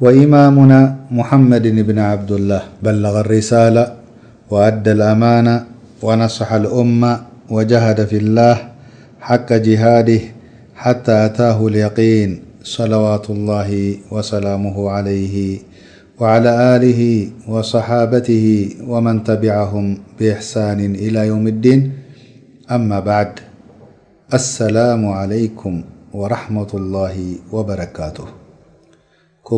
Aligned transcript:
وإمامنا 0.00 0.96
محمد 1.10 1.64
بن 1.86 1.98
عبد 1.98 2.32
الله 2.32 2.62
بلغ 2.82 3.20
الرسالة 3.20 3.92
وأدى 4.50 4.92
الأمانة 4.92 5.64
ونصح 6.02 6.52
الأم 6.52 7.16
وجهد 7.50 8.04
في 8.04 8.16
الله 8.16 8.56
حق 9.20 9.52
جهاده 9.52 10.20
حتى 10.74 11.12
أتاه 11.12 11.66
اليقين 11.68 12.30
صلوات 12.64 13.30
الله 13.30 13.96
وسلامه 14.10 14.90
عليه 14.90 15.36
وعلى 16.20 16.50
آله 16.76 17.02
وصحابته 17.48 18.46
ومن 18.88 19.24
تبعهم 19.24 19.86
بإحسان 20.20 20.80
إلى 20.94 21.26
يوم 21.26 21.46
الدين 21.48 21.80
أما 22.70 23.00
بعد 23.00 23.28
السلام 24.34 25.02
عليكم 25.06 25.82
ورحمة 26.12 26.70
الله 26.74 27.16
وبركاته 27.52 28.41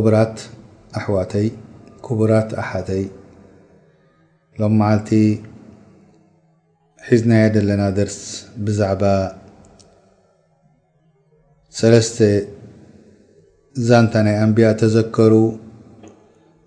ቡራት 0.04 0.36
ኣሕዋተይ 0.98 1.48
ቡራት 2.20 2.50
ኣሓተይ 2.62 3.02
ሎም 4.60 4.72
መዓልቲ 4.80 5.10
ሒዝናየ 7.09 7.45
ደለና 7.54 7.82
ደርስ 7.96 8.18
ብዛዕባ 8.66 9.02
ሰለስተ 11.78 12.18
ዛንታ 13.88 14.14
ናይ 14.26 14.36
ኣንቢያ 14.45 14.68
ተዘከሩ 14.82 15.34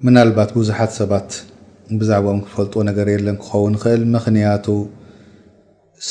ምና 0.06 0.17
ልባት 0.30 0.50
ብዙሓት 0.59 0.91
ሰባት 1.00 1.30
ብዛዕባኦም 2.00 2.41
ክፈልጥ 2.45 2.73
ነገር 2.91 3.08
የለን 3.16 3.38
ክኸውን 3.44 3.75
ክእል 3.84 4.02
ምክንያቱ 4.16 4.66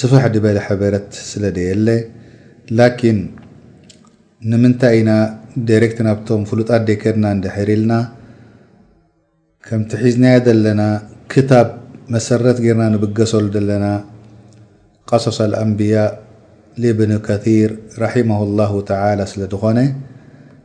ስፍሕ 0.00 0.22
ድበለ 0.34 0.58
ሕበረት 0.68 1.10
ስለ 1.30 1.42
ደየ 1.56 1.72
ለ 1.86 1.90
ላኪን 2.78 3.18
ንምንታይ 4.52 4.94
ኢና 5.00 5.10
ዳረክት 5.68 5.98
ናብቶም 6.06 6.42
ፍሉጣ 6.48 6.70
ደ 6.88 6.94
ከርና 7.02 7.26
እደሕሪልና 7.36 7.92
ከምቲ 9.66 9.90
ሒዝናየ 10.02 10.40
ዘለና 10.46 10.82
ክታብ 11.32 11.68
መሰረት 12.14 12.58
ገርና 12.64 12.82
ንብገሰሉ 12.94 13.46
ዘለና 13.54 13.86
قሶص 15.10 15.38
اልኣምብያ 15.46 15.94
ብን 16.98 17.12
ከር 17.28 17.70
ራሕማهالላه 18.02 18.72
ተላى 18.90 19.26
ስለ 19.32 19.42
ዝኮነ 19.52 19.78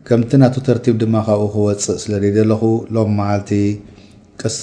ከምቲ 0.07 0.31
ናቱ 0.41 0.55
ተርቲብ 0.67 0.95
ድማ 1.03 1.15
ካብኡ 1.27 1.47
ክወፅእ 1.55 1.99
ስለ 2.03 2.13
ዘለኹ 2.37 2.61
ሎም 2.95 3.11
መዓልቲ 3.19 3.51
ቅሳ 4.41 4.61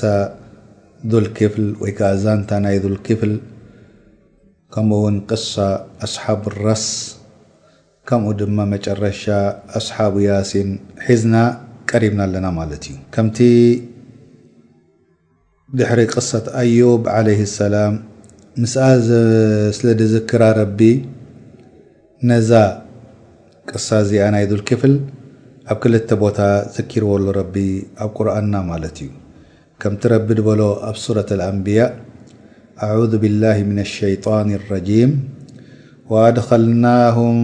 ذልክፍል 1.13 1.67
ወይ 1.83 1.93
ከዓ 1.99 2.11
ዛንታ 2.25 2.51
ናይ 2.65 2.77
ልክፍል 2.97 3.35
ከምኡውን 4.75 5.17
ቅሳ 5.31 5.55
ኣስሓብ 6.07 6.43
لራስ 6.57 6.87
ከምኡ 8.09 8.31
ድማ 8.41 8.59
መጨረሻ 8.73 9.23
ኣስሓቡ 9.79 10.15
ያሲን 10.27 10.69
ሒዝና 11.07 11.35
ቀሪብና 11.91 12.21
ኣለና 12.27 12.47
ማለት 12.59 12.83
እዩ 12.91 12.95
ከምቲ 13.15 13.39
ድሕሪ 15.79 16.01
ቅሳት 16.15 16.47
ኣዩብ 16.61 17.03
عለይ 17.15 17.41
ሰላም 17.59 17.95
ምስኣ 18.61 18.81
ስለ 19.79 19.89
ዝክራ 20.15 20.43
ረቢ 20.61 20.81
ነዛ 22.31 22.51
ቅሳ 23.73 23.89
እዚኣ 24.05 24.25
ናይዱል 24.37 24.63
ክፍል 24.71 24.95
ኣብ 25.73 25.79
ክልተ 25.83 26.11
ቦታ 26.23 26.41
ዘኪርበሉ 26.77 27.27
ረቢ 27.43 27.55
ኣብ 28.05 28.11
ቁርኣንና 28.19 28.55
ማለት 28.73 28.99
እዩ 29.07 29.11
ከምቲ 29.83 30.03
ረቢ 30.17 30.29
ዝበሎ 30.39 30.63
ኣብ 30.91 30.97
ሱረة 31.07 31.31
አንብያ 31.51 31.81
ኣذ 32.89 33.13
ብላه 33.25 33.57
ምና 33.71 33.79
ሸይጣን 33.97 34.49
ረጂም 34.75 35.13
وأدخلناهم 36.09 37.37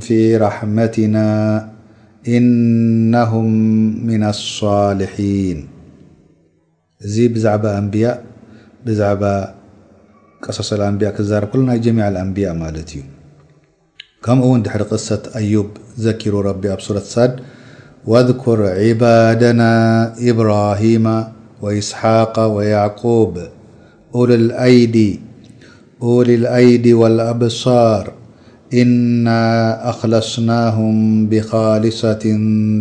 في 0.00 0.36
رحمتنا 0.36 1.28
إنهم 2.28 3.46
من 4.06 4.22
الصالحين 4.24 5.56
بعب 7.42 7.66
أنبياء 7.66 8.22
بعب 8.86 9.22
قصص 10.42 10.72
الأنبياء 10.72 11.12
كزرب 11.18 11.48
كله 11.48 11.74
ي 11.74 11.78
جميع 11.86 12.08
الأنبياء 12.08 12.54
ملت 12.54 12.92
ي 12.96 13.02
كمو 14.24 14.46
ون 14.54 14.62
دحر 14.62 14.82
قصة 14.82 15.22
أيوب 15.36 15.70
ذكر 16.04 16.34
ربي 16.48 16.72
أب 16.72 16.80
صورة 16.86 17.36
واذكر 18.10 18.58
عبادنا 18.80 19.70
إبراهيم 20.30 21.24
وإسحاق 21.62 22.46
ويعقوب 22.56 23.32
ولالأيدي 24.18 25.20
أول 26.02 26.30
الأيد 26.30 26.88
والأبصار 26.88 28.12
إنا 28.74 29.42
أخلصناهم 29.90 31.26
بخالصة 31.28 32.20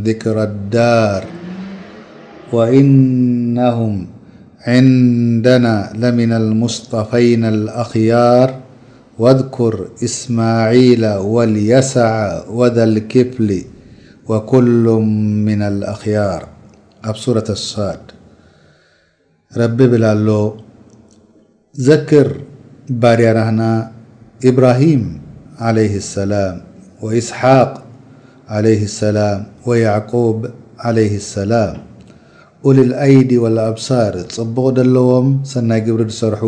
ذكر 0.03 0.43
الدار 0.43 1.25
وإنهم 2.53 4.07
عندنا 4.61 5.91
لمن 5.95 6.31
المصطفينا 6.33 7.49
الأخيار 7.49 8.55
واذكر 9.19 9.87
إسماعيل 10.03 11.05
واليسع 11.07 12.41
وذا 12.49 12.83
الكفل 12.83 13.61
وكل 14.27 14.85
من 15.45 15.61
الأخيار 15.61 16.47
أبصورة 17.05 17.45
الصا 17.49 17.97
رب 19.57 19.77
بلاله 19.77 20.55
ذكر 21.79 22.37
ባድያናና 23.01 23.61
ኢብራሂም 24.49 25.01
عله 25.67 25.91
اሰላም 26.03 26.55
وإስሓቅ 27.05 27.71
ع 28.53 28.61
سላ 28.99 29.17
ያዕقብ 29.85 30.37
عله 30.85 31.11
اሰላም 31.23 31.75
قልልአይዲ 32.65 33.31
وኣብሳር 33.43 34.13
ፅቡቕ 34.35 34.65
ደለዎም 34.77 35.27
ሰናይ 35.51 35.81
ግብሪ 35.87 36.01
ዝሰርሑ 36.13 36.43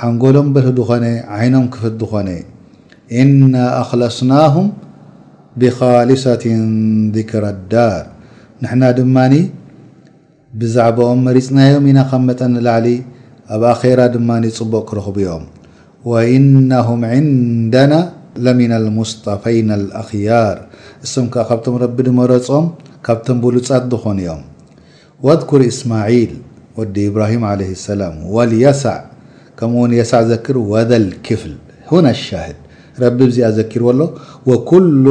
ሓንጎሎም 0.00 0.48
በልህ 0.54 0.70
ድኾነ 0.78 1.04
ዓይኖም 1.38 1.66
ክፍት 1.74 1.94
ድኾነ 2.02 2.28
እና 3.22 3.54
ኣክለስናهም 3.80 4.68
ብኻልሰትን 5.60 6.62
ذክራ 7.16 7.44
ዳ 7.72 7.86
ንሕና 8.62 8.82
ድማኒ 8.98 9.34
ብዛዕበኦም 10.60 11.20
መሪፅናዮም 11.28 11.86
ኢና 11.90 11.98
ከም 12.10 12.22
መጠ 12.28 12.40
ኒላዕሊ 12.54 12.86
ኣብ 13.54 13.62
ኣራ 13.80 14.00
ድማ 14.14 14.30
ፅቡቅ 14.58 14.82
ክረኽብ 14.90 15.16
ኦም 15.34 15.44
وእنهም 16.10 17.00
عንደና 17.12 17.92
ለምن 18.44 18.72
لሙስطፈይና 18.84 19.70
الኣخያር 19.80 20.56
እም 21.20 21.24
ከ 21.34 21.44
ካብቶም 21.50 21.74
ረቢ 21.82 21.96
ድመረፆም 22.08 22.66
ካብቶም 23.06 23.38
ብሉፃት 23.44 23.84
ዝኾኑ 23.92 24.18
ዮም 24.28 24.42
وذكር 25.26 25.60
እስማعል 25.72 26.32
ወዲ 26.78 26.96
ብራሂ 27.14 27.32
ع 27.48 27.58
سላ 27.86 28.02
وየሳዕ 28.36 28.98
ከምውን 29.58 29.92
የሳዕ 29.98 30.22
ዘክር 30.32 30.56
ወ 30.72 30.82
لክፍል 31.06 31.54
ሁነ 31.90 32.06
لሻድ 32.16 32.56
ረቢ 33.02 33.18
ዚኣ 33.36 33.48
ዘኪር 33.58 33.82
ሎ 34.00 34.02
وኩሉ 34.50 35.04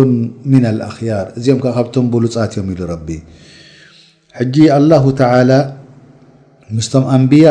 ና 0.63 0.63
لኣخር 0.79 1.27
እዚኦም 1.37 1.59
ካብቶም 1.67 2.05
ብሉፃት 2.15 2.43
እዮም 2.55 2.67
ሉ 2.79 3.21
ሕጂ 4.39 4.55
አه 4.79 5.23
ምስቶም 6.75 7.03
ኣንብያ 7.15 7.47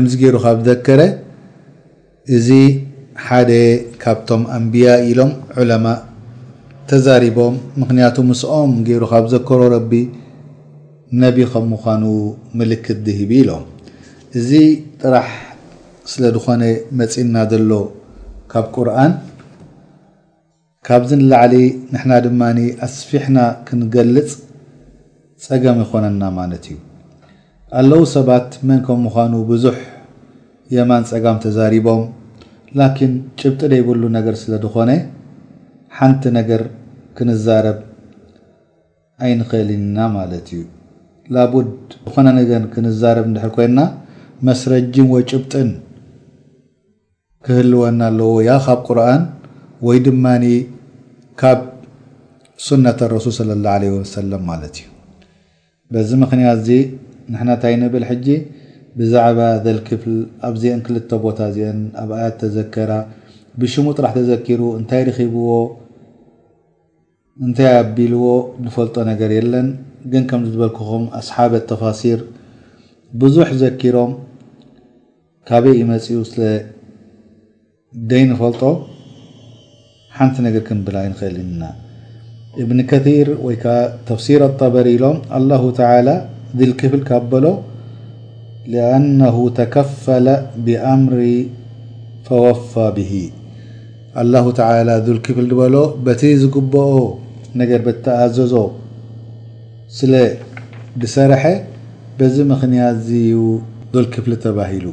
እምዚ 0.00 0.12
ገይሩ 0.22 0.36
ካብ 0.44 0.58
ዘከረ 0.68 1.00
እዚ 2.36 2.48
ሓደ 3.26 3.50
ካብቶም 4.02 4.42
ኣንብያ 4.56 4.88
ኢሎም 5.10 5.30
ዑለማ 5.60 5.86
ተዛሪቦም 6.90 7.54
ምክንያቱ 7.82 8.16
ምስኦም 8.30 8.72
ገይሩ 8.88 9.02
ካብ 9.12 9.24
ዘከሮ 9.34 9.60
ረቢ 9.74 9.92
ነቢ 11.22 11.38
ከም 11.52 11.64
ምኳኑ 11.72 12.02
ምልክት 12.58 12.98
ዝሂቢ 13.18 13.32
ኢሎም 13.42 13.64
እዚ 14.38 14.50
ጥራሕ 15.02 15.28
ስለ 16.12 16.24
ዝኮነ 16.36 16.62
መፂና 17.00 17.36
ዘሎ 17.52 17.70
ካብ 18.54 18.66
ቁርኣን 18.76 19.14
ካብዚ 20.88 21.10
ንላዕሊ 21.22 21.54
ንሕና 21.94 22.12
ድማ 22.26 22.42
ኣስፊሕና 22.86 23.38
ክንገልፅ 23.68 24.30
ፀገም 25.46 25.78
ይኮነና 25.84 26.22
ማለት 26.38 26.66
እዩ 26.72 26.76
ኣለው 27.78 28.02
ሰባት 28.14 28.50
መን 28.68 28.80
ከም 28.86 28.98
ምኳኑ 29.04 29.32
ብዙሕ 29.50 29.76
የማን 30.74 31.04
ፀጋም 31.10 31.38
ተዛሪቦም 31.44 32.02
ላኪን 32.78 33.12
ጭብጢ 33.40 33.60
ደይብሉ 33.72 34.02
ነገር 34.16 34.34
ስለ 34.42 34.52
ዝኾነ 34.64 34.90
ሓንቲ 35.96 36.22
ነገር 36.36 36.62
ክንዛረብ 37.18 37.78
ኣይንክእልና 39.26 39.98
ማለት 40.16 40.46
እዩ 40.56 40.62
ላቡድ 41.36 41.70
ዝኾነ 42.08 42.26
ነገር 42.40 42.62
ክንዛረብ 42.74 43.26
እንድሕር 43.30 43.52
ኮይና 43.56 43.78
መስረጂን 44.48 45.08
ወጭብጥን 45.14 45.70
ክህልወና 47.46 48.00
ኣለዎ 48.10 48.32
ያ 48.48 48.52
ካብ 48.66 48.80
ቁርኣን 48.90 49.24
ወይ 49.88 49.98
ድማኒ 50.06 50.44
ካብ 51.42 51.62
ሱነት 52.66 53.00
ረሱል 53.16 53.34
ስለ 53.40 53.50
ላ 53.64 53.74
ለ 53.82 53.90
ሰለም 54.14 54.44
ማለት 54.52 54.76
እዩ 54.82 54.86
በዚ 55.94 56.10
ምክንያት 56.24 56.56
እዚ 56.62 56.70
ንሕና 57.32 57.50
እንታይ 57.56 57.74
ንብል 57.80 58.04
ሕጂ 58.10 58.26
ብዛዕባ 58.98 59.38
ዘልክፍል 59.64 60.12
ኣብዚአን 60.48 60.80
ክልተ 60.86 61.10
ቦታ 61.24 61.38
እዚአን 61.50 61.78
ኣብ 62.02 62.10
ኣያት 62.18 62.34
ተዘከራ 62.42 62.90
ብሽሙ 63.60 63.86
ጥራሕ 63.98 64.12
ተዘኪሩ 64.18 64.60
እንታይ 64.78 65.02
ረኪብዎ 65.08 65.48
እንታይ 67.46 67.70
ኣቢልዎ 67.80 68.24
ንፈልጦ 68.66 68.96
ነገር 69.10 69.30
የለን 69.36 69.68
ግን 70.12 70.24
ከምዝበልክኹም 70.32 71.04
ኣስሓበት 71.20 71.64
ተፋሲር 71.72 72.20
ብዙሕ 73.22 73.48
ዘኪሮም 73.62 74.12
ካበይ 75.50 75.74
ይመፅኡ 75.82 76.20
ስለ 76.30 76.40
ደይ 78.12 78.22
ንፈልጦ 78.34 78.62
ሓንቲ 80.18 80.36
ነገር 80.46 80.62
ክንብላ 80.70 80.96
ይንክእል 81.08 81.36
ና 81.62 81.72
እብን 82.62 82.78
ከር 82.90 83.06
ወይከ 83.48 83.64
ተፍሲር 84.08 84.40
ኣጠበሪ 84.48 84.86
ኢሎም 84.98 85.18
ኣላ 85.38 85.50
ተላ 85.80 86.08
ዝል 86.58 86.72
ክፍል 86.80 87.00
ካ 87.08 87.18
በሎ 87.32 87.46
ኣነሁ 88.90 89.36
ተከፈለ 89.56 90.26
ብኣምሪ 90.66 91.20
ፈወፋ 92.26 92.72
ብሂ 92.96 93.12
አላه 94.22 94.44
ተላ 94.58 94.90
ዝል 95.06 95.18
ክፍል 95.26 95.46
ዝበሎ 95.52 95.74
በቲ 96.06 96.22
ዝግበኦ 96.42 96.94
ነገር 97.60 97.80
በተኣዘዞ 97.86 98.54
ስለ 99.98 100.12
ብሰርሐ 101.02 101.42
በዚ 102.18 102.36
ምክንያት 102.52 102.96
ዝዩ 103.08 103.40
ዘል 103.94 104.06
ክፍሊ 104.14 104.32
ተባሂሉ 104.46 104.86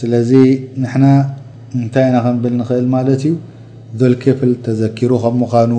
ስለዚ 0.00 0.30
ንሕና 0.82 1.06
እንታይ 1.78 2.04
ኢና 2.08 2.16
ከንብል 2.24 2.52
ንኽእል 2.60 2.86
ማለት 2.96 3.22
እዩ 3.28 3.34
ዘል 4.00 4.14
ክፍል 4.24 4.50
ተዘኪሩ 4.66 5.10
ከም 5.24 5.36
ምዃኑ 5.42 5.72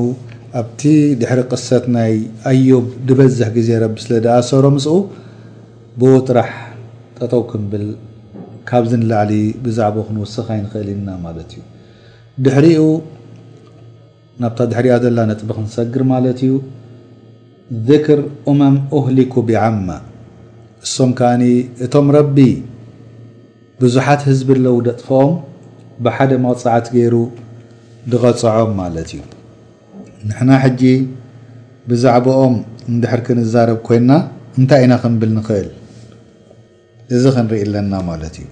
ኣብቲ 0.57 0.81
ድሕሪ 1.21 1.39
ቅሰት 1.53 1.83
ናይ 1.95 2.13
ኣዮ 2.51 2.69
ዝበዝሕ 3.09 3.47
ግዜ 3.57 3.69
ረቢ 3.83 3.95
ስለ 4.05 4.13
ድኣሰሮ 4.25 4.65
ምስኡ 4.75 4.95
ብውጥራሕ 6.01 6.49
ጠጠው 7.17 7.43
ክንብል 7.49 7.85
ካብ 8.69 8.83
ዝንላዕሊ 8.91 9.31
ብዛዕባ 9.65 9.97
ክንውስኽ 10.07 10.47
ኣይንክእል 10.55 10.89
ኢና 10.95 11.09
ማለት 11.25 11.49
እዩ 11.55 11.61
ድሕሪኡ 12.45 12.83
ናብታ 14.43 14.59
ድሕሪያ 14.73 14.95
ዘላ 15.05 15.19
ነጥቢ 15.31 15.49
ክንሰግር 15.57 16.03
ማለት 16.15 16.39
እዩ 16.47 16.53
ዝክር 17.87 18.19
ኡመም 18.51 18.75
ኡህሊኩ 18.99 19.33
ብዓማ 19.49 19.87
እሶም 20.85 21.11
ከዓኒ 21.19 21.43
እቶም 21.85 22.07
ረቢ 22.17 22.37
ብዙሓት 23.83 24.21
ህዝብ 24.29 24.49
ለው 24.65 24.77
ደጥፈኦም 24.87 25.33
ብሓደ 26.05 26.31
መቕፅዓት 26.47 26.87
ገይሩ 26.95 27.15
ዝቐፅዖም 28.13 28.71
ማለት 28.81 29.09
እዩ 29.15 29.19
ንሕና 30.27 30.51
ሕጂ 30.63 30.81
ብዛዕባኦም 31.89 32.55
እንድሕር 32.91 33.21
ክንዛርብ 33.27 33.77
ኮይና 33.87 34.11
እንታይ 34.59 34.81
ኢና 34.85 34.93
ክንብል 35.03 35.31
ንኽእል 35.37 35.69
እዚ 37.17 37.23
ክንርኢ 37.35 37.59
ኣለና 37.67 37.93
ማለት 38.09 38.35
እዩ 38.41 38.47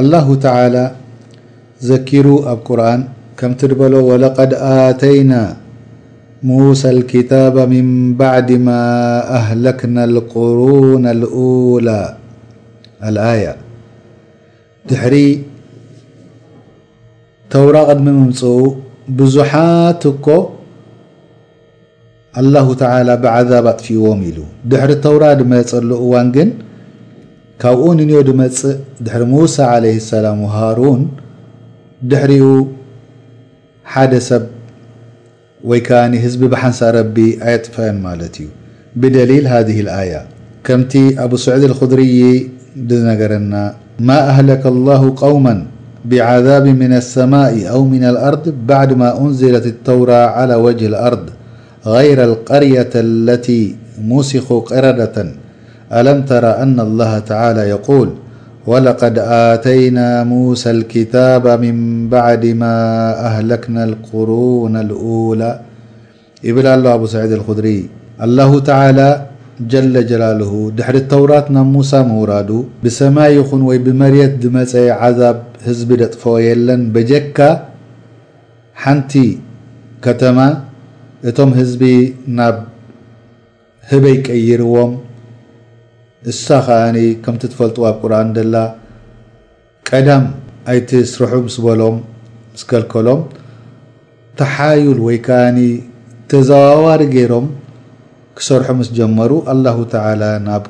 አلላሁ 0.00 0.28
ተላ 0.44 0.76
ዘኪሩ 1.88 2.26
ኣብ 2.52 2.60
ቁርን 2.68 3.02
ከምቲ 3.38 3.60
ድበሎ 3.72 3.94
ወላቀድ 4.10 4.52
ኣተይና 4.70 5.32
ሙሳ 6.48 6.82
اልኪታባ 6.94 7.56
ምን 7.74 7.88
ባዕድ 8.18 8.48
ማ 8.66 8.78
ኣህለክና 9.40 9.96
ልቁሩና 10.14 11.06
ልላ 11.20 11.88
ኣልኣያ 13.08 13.46
ድሕሪ 14.88 15.14
ተውራቅድሚ 17.52 18.06
ምምፅኡ 18.18 18.58
ብዙሓ 19.20 19.52
ትኮ 20.02 20.26
الله 22.40 22.66
تعلى 22.82 23.14
بعذب 23.26 23.64
ኣጥفዎም 23.72 24.20
ኢሉ 24.28 24.38
ድሕሪ 24.70 24.90
ተوራ 25.04 25.24
ድመፅ 25.40 25.70
ل 25.88 25.92
ዋን 26.12 26.26
ግን 26.36 26.48
ካብኡ 27.62 27.84
ዮ 28.14 28.18
ድመፅእ 28.28 28.74
ድሪ 29.06 29.22
ሙوሳى 29.34 29.64
عليه 29.74 29.96
السላم 30.02 30.38
وሃرون 30.46 31.00
ድሕሪኡ 32.10 32.44
ሓደ 33.92 34.12
ሰብ 34.28 34.42
ወይ 35.70 35.80
ህዝቢ 36.24 36.42
ብሓንሳ 36.52 36.80
ረቢ 36.96 37.16
ኣيጥفአን 37.48 37.96
ማለት 38.06 38.34
እዩ 38.42 38.48
ብدሊل 39.00 39.46
ذ 39.66 39.68
الية 39.82 40.22
ከምቲ 40.66 40.92
ኣብ 41.24 41.32
سዑድ 41.44 41.62
الخድርይ 41.70 42.14
ነገረና 43.10 43.54
ማا 44.08 44.18
أهلك 44.32 44.62
الله 44.74 45.02
قوما 45.24 45.54
ብعذب 46.10 46.64
من 46.82 46.92
السማاء 47.02 47.54
أو 47.74 47.80
من 47.94 48.02
الأርض 48.12 48.44
بعድ 48.70 48.90
ማ 49.00 49.02
أنዝለት 49.24 49.66
الተور 49.72 50.10
على 50.36 50.54
وجه 50.64 50.86
الأርض 50.94 51.26
غير 51.94 52.18
القرية 52.24 52.90
التي 52.94 53.62
موسخ 54.02 54.46
قردة 54.72 55.16
ألم 55.98 56.18
ترى 56.22 56.46
أن 56.64 56.80
الله 56.80 57.18
تعالى 57.18 57.60
يقول 57.74 58.08
ولقد 58.66 59.14
آتينا 59.52 60.24
موسى 60.24 60.70
الكتاب 60.70 61.46
من 61.64 62.08
بعد 62.08 62.46
ما 62.46 62.76
أهلكنا 63.28 63.84
القرون 63.84 64.74
الولى 64.76 65.52
ابل 66.44 66.66
اله 66.66 66.94
أبو 66.94 67.06
سعيد 67.06 67.32
الخدري 67.32 67.80
الله 68.26 68.50
تعالى 68.70 69.10
جل 69.72 69.94
جلاله 70.10 70.52
دحر 70.76 70.94
التورات 71.04 71.46
ن 71.54 71.56
موسى 71.74 71.98
موراد 72.02 72.50
بسماي 72.84 73.30
يخن 73.36 73.62
وي 73.68 73.78
بمريت 73.86 74.32
دمسي 74.42 74.90
عذاب 75.00 75.38
هزب 75.66 75.90
دطف 76.00 76.22
يلن 76.46 76.82
بجك 76.94 77.38
نت 78.86 79.12
كتما 80.04 80.46
እቶም 81.30 81.50
ህዝቢ 81.58 81.82
ናብ 82.38 82.56
ህበይ 83.90 84.16
ቀይርዎም 84.26 84.90
እሳ 86.30 86.46
ኸዓኒ 86.66 86.96
ከምቲ 87.24 87.40
ትፈልጥዎ 87.52 87.82
ኣብ 87.90 87.96
ቁርን 88.02 88.28
ደላ 88.36 88.56
ቀዳም 89.88 90.24
ኣይትስርሑ 90.72 91.32
ምስበሎም 91.46 91.96
ስከልከሎም 92.62 93.20
ተሓዩል 94.40 94.98
ወይ 95.06 95.18
ከዓኒ 95.28 95.58
ተዘዋዋሪ 96.32 97.02
ገይሮም 97.14 97.46
ክሰርሑ 98.40 98.68
ምስ 98.80 98.88
ጀመሩ 98.98 99.32
አላ 99.52 99.66
ተ 99.94 100.02
ናብ 100.48 100.64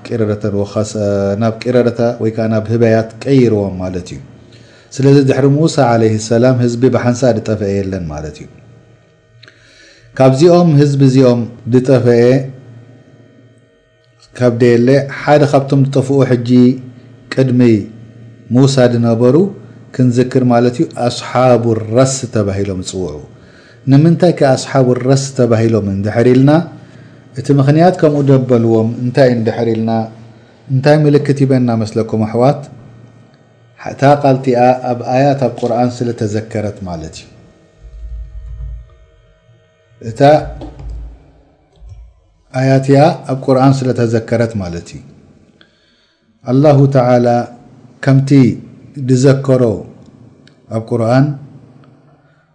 ቀረረታ 1.65 2.03
ወይዓ 2.25 2.37
ናብ 2.55 2.67
ህበያት 2.75 3.11
ቀይርዎም 3.25 3.75
ማለት 3.85 4.11
እዩ 4.19 4.23
ስለዚ 4.99 5.17
ድሕሪ 5.31 5.47
ሙሳ 5.59 5.77
عለ 5.93 6.03
ሰላም 6.31 6.57
ህዝቢ 6.67 6.83
ብሓንሳእ 6.99 7.35
ዝጠፍአ 7.41 7.71
የለን 7.79 8.05
ማለት 8.13 8.37
እዩ 8.43 8.47
ካብዚኦም 10.19 10.69
ህዝቢ 10.81 11.03
እዚኦም 11.11 11.41
ዝጠፈአ 11.73 12.21
ካብ 14.39 14.55
ደየለ 14.61 14.89
ሓደ 15.21 15.43
ካብቶም 15.51 15.81
ዝጠፍኡ 15.87 16.17
ሕጂ 16.31 16.51
ቅድሚ 17.33 17.61
ሙሳ 18.57 18.77
ድነበሩ 18.93 19.37
ክንዝክር 19.95 20.45
ማለት 20.53 20.77
እዩ 20.81 20.87
ኣስሓቡ 21.07 21.65
ራሲ 21.99 22.17
ተባሂሎም 22.37 22.81
ፅውዑ 22.93 23.19
ንምንታይ 23.93 24.33
ከ 24.41 24.49
ኣስሓቡ 24.55 24.89
ረስ 25.11 25.25
ተባሂሎም 25.41 25.87
እንድሕሪኢልና 25.97 26.53
እቲ 27.41 27.47
ምክንያት 27.61 27.95
ከምኡ 28.03 28.25
ደበልዎም 28.33 28.91
እንታይ 29.05 29.29
እንድሕሪኢልና 29.39 29.93
እንታይ 30.75 30.99
ምልክት 31.07 31.39
ሂበና 31.45 31.69
መስለኩም 31.85 32.23
ኣሕዋት 32.31 32.61
ታ 34.01 34.19
ቃልቲኣ 34.25 34.61
ኣብ 34.93 35.01
ኣያት 35.17 35.41
ኣብ 35.49 35.53
ቁርኣን 35.61 35.91
ስለ 35.99 36.09
ተዘከረት 36.21 36.79
ማለት 36.91 37.17
እዩ 37.23 37.27
إت 40.03 40.21
آياتي 42.57 42.99
أب 43.01 43.39
قرآن 43.45 43.73
سلى 43.73 43.93
تذكرت 43.93 44.57
ملتي 44.57 45.01
الله 46.49 46.87
تعالى 46.87 47.49
كمت 48.03 48.31
دذكره 48.97 49.85
أب 50.71 50.83
قرآن 50.87 51.33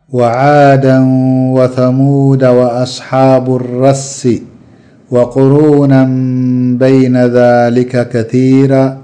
وعادا 0.09 0.97
وثمود 1.57 2.43
وأصحاب 2.43 3.55
الرس 3.55 4.27
وقرونا 5.11 6.03
بين 6.83 7.17
ذلك 7.17 8.09
كثيرا 8.09 8.97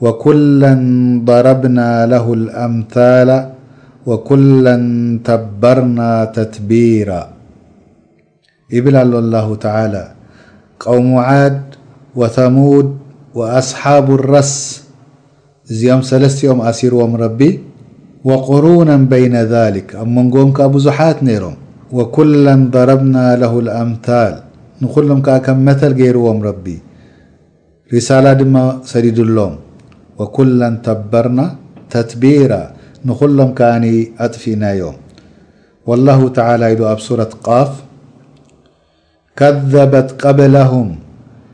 وكلا 0.00 0.72
ضربنا 1.24 2.06
له 2.06 2.32
الأمثال 2.34 3.50
وكلا 4.06 4.74
تبرنا 5.24 6.24
تتبيرا 6.24 7.35
اብل 8.74 8.96
ኣل 9.02 9.14
الله 9.24 9.48
تعلى 9.66 10.04
قوم 10.86 11.08
عድ 11.28 11.58
وثموድ 12.18 12.86
وأصحاب 13.38 14.06
الرስ 14.18 14.52
እዚኦም 15.72 16.00
ሰለስትኦም 16.10 16.60
ኣሲርዎም 16.70 17.12
رቢ 17.24 17.40
وقرونا 18.28 18.96
بين 19.12 19.34
ذلك 19.54 19.86
ኣ 20.00 20.02
መንጎም 20.16 20.50
ብዙሓት 20.76 21.18
ነይሮም 21.28 21.54
وكل 21.96 22.44
ضربن 22.74 23.16
له 23.42 23.52
الأምثل 23.64 24.32
نሎም 24.82 25.20
ዓ 25.34 25.38
مثل 25.68 25.90
ገيርዎም 26.00 26.38
ረب 26.48 26.66
رساላة 27.94 28.32
ድم 28.40 28.54
ሰዲدሎም 28.92 29.52
وكل 30.18 30.60
ተበርና 30.86 31.40
ተትቢራ 31.92 32.52
ንخሎም 33.08 33.50
كዓ 33.58 33.72
ኣጥفናዮም 34.24 34.94
والله 35.88 36.20
تعى 36.38 36.56
ኣብ 36.92 36.98
سورة 37.08 37.32
ፍ 37.70 37.72
كذبت 39.36 40.26
قبلهم 40.26 40.96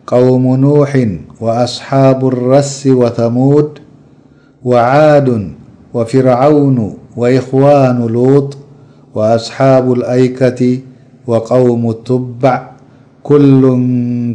قوم 0.06 0.56
نوح 0.56 1.06
وأصحاب 1.40 2.26
الرس 2.26 2.86
وثمود 2.86 3.78
وعاد 4.64 5.50
وفرعون 5.94 6.98
وإخوان 7.16 8.06
لوط 8.06 8.56
وأصحاب 9.14 9.92
الأيكة 9.92 10.78
وقوم 11.26 11.90
التبع 11.90 12.68
كل 13.22 13.62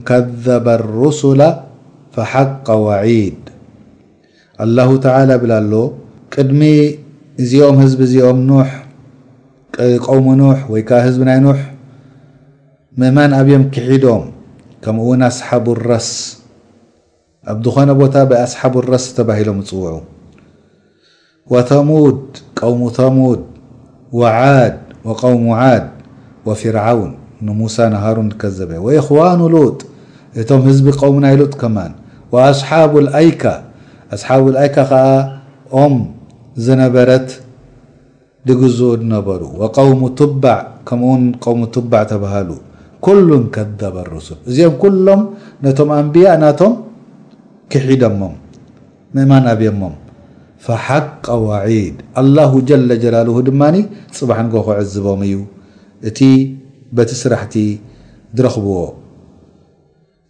كذب 0.06 0.68
الرسل 0.68 1.54
فحق 2.12 2.70
وعيد 2.72 3.36
الله 4.62 4.98
تعالى 4.98 5.38
بل 5.38 5.70
له 5.72 5.92
قدم 6.38 6.60
م 6.60 7.80
هزب 7.82 8.02
م 8.36 8.40
نو 8.50 8.64
وم 10.10 10.34
نوح 10.36 10.72
ويك 10.72 10.90
هزب 10.94 11.24
ن 11.28 11.30
نوح 11.44 11.74
ምእመን 13.02 13.32
ኣብዮም 13.40 13.64
ክሒዶም 13.74 14.22
ከምኡእውን 14.84 15.22
ኣስሓቡ 15.28 15.66
الረስ 15.76 16.08
ኣብዝኾነ 17.52 17.90
ቦታ 18.00 18.16
ኣስሓብ 18.46 18.74
الረስ 18.82 19.04
ተባሂሎም 19.18 19.60
ፅውዑ 19.68 19.90
ወተሙድ 21.54 22.22
ውሙ 22.70 22.80
ተሙድ 22.98 23.42
ድ 24.14 25.14
ውሙ 25.26 25.46
ዓድ 25.68 25.86
ወፍርዓውን 26.48 27.12
ንሙሳ 27.48 27.78
ንሃሩን 27.94 28.30
ከዘበ 28.44 28.72
ወኢኽዋኑ 28.86 29.42
ሉጥ 29.56 29.78
እቶም 30.42 30.64
ህዝቢ 30.70 30.86
ቆውምናይ 31.02 31.36
ሉጥ 31.42 31.54
ከማ 31.64 31.78
ኣስሓቡ 32.50 32.94
ኣይካ 33.24 33.44
ኣስሓብ 34.18 34.44
ኣይካ 34.64 34.78
ከዓ 34.94 35.06
ኦም 35.84 35.96
ዝነበረት 36.68 37.30
ድግዙኡ 38.48 38.94
ነበሩ 39.18 39.42
ሙ 40.02 40.10
ቱባዕ 40.22 40.60
ከምኡውን 40.88 41.62
ም 41.62 41.72
ቱባዕ 41.76 42.04
ተባሃሉ 42.14 42.50
ኩሉን 43.06 43.44
ከዘብ 43.56 43.96
ርስል 44.12 44.38
እዚኦም 44.50 44.76
ኩሎም 44.84 45.22
ነቶም 45.66 45.90
ኣንብያእ 45.98 46.38
ናቶም 46.44 46.74
ክሒደሞም 47.72 48.36
ምእማን 49.16 49.46
ኣብዮሞም 49.54 49.96
ፈሓቅቀዋዒድ 50.66 51.98
አላሁ 52.22 52.52
ጀለጀላል 52.70 53.28
ድማኒ 53.50 53.76
ፅባሕ 54.20 54.40
ንጎ 54.46 54.56
ኮዕዝቦም 54.68 55.20
እዩ 55.28 55.36
እቲ 56.10 56.20
በቲ 56.98 57.12
ስራሕቲ 57.24 57.56
ዝረኽብዎ 58.38 58.80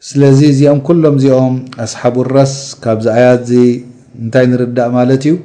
ስለዚ 0.07 0.39
እዚኦም 0.53 0.79
ኩሎም 0.87 1.15
እዚኦም 1.19 1.55
ኣስሓቡ 1.85 2.17
ራስ 2.37 2.55
ካብ 2.83 2.99
ዚ 3.05 3.07
ኣያ 3.15 3.27
ዚ 3.51 3.53
እንታይ 4.23 4.45
ንርዳእ 4.51 4.89
ማለት 4.97 5.23
እዩ 5.29 5.35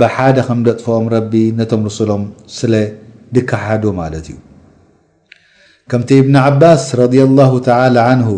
ብሓደ 0.00 0.38
ከም 0.48 0.60
ደጥፈኦም 0.68 1.06
ረቢ 1.16 1.32
ነቶም 1.60 1.82
ርስሎም 1.90 2.24
ስለ 2.58 2.72
ድካሓዱ 3.36 3.84
ማለት 4.02 4.26
እዩ 4.32 4.36
ከምቲ 5.90 6.10
እብن 6.22 6.34
ዓባስ 6.46 6.82
ረ 6.98 7.02
لله 7.14 7.52
تى 7.66 7.72
عنه 8.08 8.30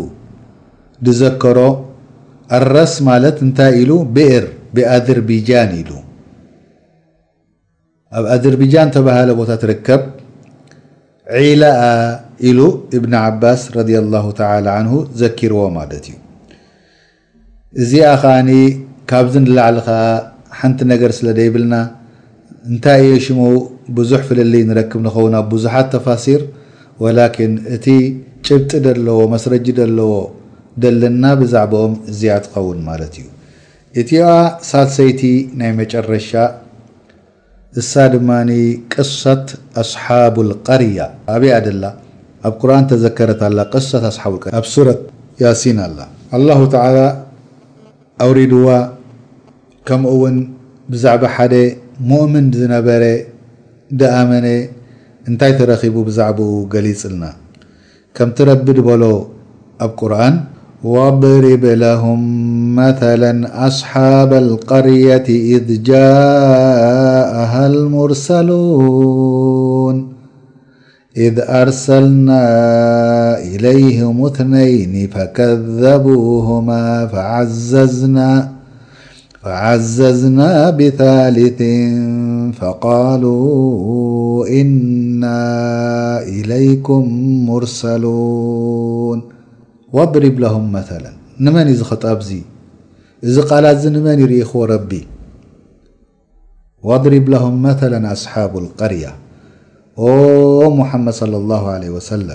ዝዘከሮ 1.05 1.59
ኣلረስ 2.57 2.93
ማለት 3.07 3.37
እታይ 3.45 3.71
ኢሉ 3.81 3.91
ብር 4.15 4.43
ብኣذርቢጃاን 4.75 5.71
ኢሉ 5.79 5.91
ኣብ 8.17 8.25
ኣذርቢጃን 8.35 8.89
ተባሃለ 8.95 9.29
ቦታ 9.39 9.51
ትርከብ 9.61 10.01
ዒላኣ 11.45 11.81
ኢሉ 12.49 12.59
እብن 12.97 13.13
عባስ 13.25 13.61
ረ 13.77 13.77
لله 14.05 14.25
تى 14.39 14.45
ه 14.93 14.95
ዘኪርዎ 15.21 15.61
ማለት 15.79 16.05
እዩ 16.11 16.15
እዚኣ 17.81 18.07
ከዓ 18.23 18.47
ካብዚ 19.11 19.33
ንላዕሊ 19.43 19.77
ከዓ 19.89 19.99
ሓንቲ 20.59 20.79
ነገር 20.93 21.11
ስለ 21.17 21.27
ይብልና 21.47 21.75
እንታይ 22.71 22.99
እየ 23.07 23.15
ሽሙ 23.25 23.39
ብዙሕ 23.97 24.19
ፍለልይ 24.29 24.63
ንረክብ 24.69 24.99
ንኸውን 25.05 25.35
ብዙሓት 25.51 25.87
ተፋሲር 25.93 26.41
ወላኪን 27.03 27.53
እቲ 27.75 27.85
ጭብጢ 28.45 28.71
ደለዎ 28.87 29.19
መስረጂ 29.33 29.67
ለዎ 29.99 30.13
ደለና 30.83 31.23
ብዛዕባኦም 31.39 31.93
እዚኣ 32.11 32.35
ትኸውን 32.45 32.79
ማለት 32.89 33.13
እዩ 33.21 33.27
እቲኣ 34.01 34.25
ሳልሰይቲ 34.69 35.21
ናይ 35.59 35.71
መጨረሻ 35.79 36.31
እሳ 37.79 37.93
ድማ 38.13 38.29
ቅሳት 38.93 39.47
ኣስሓብቀርያ 39.81 40.99
ኣብያ 41.33 41.53
ደላ 41.65 41.83
ኣብ 42.47 42.53
ቁርን 42.61 42.85
ተዘከረታላ 42.91 43.59
ት 43.73 44.01
ኣሓ 44.11 44.23
ር 44.37 44.55
ኣብ 44.59 44.65
ሱረት 44.75 45.01
ያሲን 45.43 45.77
አላ 45.87 45.99
አላሁ 46.37 46.61
ተላ 46.73 46.97
ኣውሪድዋ 48.25 48.67
ከምኡውን 49.89 50.37
ብዛዕባ 50.93 51.23
ሓደ 51.35 51.53
ሙؤምን 52.09 52.47
ዝነበረ 52.59 53.03
ደኣመነ 54.01 54.45
إنتي 55.27 55.51
ترخب 55.53 55.91
بزعب 55.93 56.69
جليسلنا 56.69 57.33
كمت 58.15 58.41
رب 58.41 58.65
بلو 58.65 59.27
أب 59.81 59.89
قرآن 59.97 60.39
واضرب 60.83 61.65
لهم 61.65 62.19
مثلا 62.75 63.67
أصحاب 63.67 64.33
القرية 64.33 65.23
إذ 65.29 65.83
جاءها 65.83 67.67
المرسلون 67.67 70.13
إذ 71.17 71.39
أرسلنا 71.39 72.41
إليهم 73.39 74.25
اثنين 74.25 75.07
فكذبوهما 75.13 77.07
فعززنا 79.43 80.69
بثالث 80.71 81.61
فቃل 82.59 83.23
እና 84.61 85.25
إለይኩም 86.37 87.07
ሙርሰሉوን 87.47 89.19
واضሪብ 89.95 90.37
هም 90.53 90.65
መ 90.75 90.81
ንመን 91.45 91.67
እዝ 91.73 91.81
ኽጣብዚ 91.89 92.29
እዚ 93.29 93.35
ቓል 93.49 93.65
ዚ 93.81 93.91
ንመን 93.95 94.19
ይርኢኽዎ 94.23 94.61
ረቢ 94.73 94.91
وضሪብ 96.89 97.25
ለهም 97.31 97.55
መላ 97.65 97.93
ኣስሓቡ 98.15 98.53
الቀርያ 98.63 99.05
مሓመድ 100.79 101.15
صلى 101.21 101.37
الله 101.41 101.63
عليه 101.75 101.91
وሰለ 101.97 102.29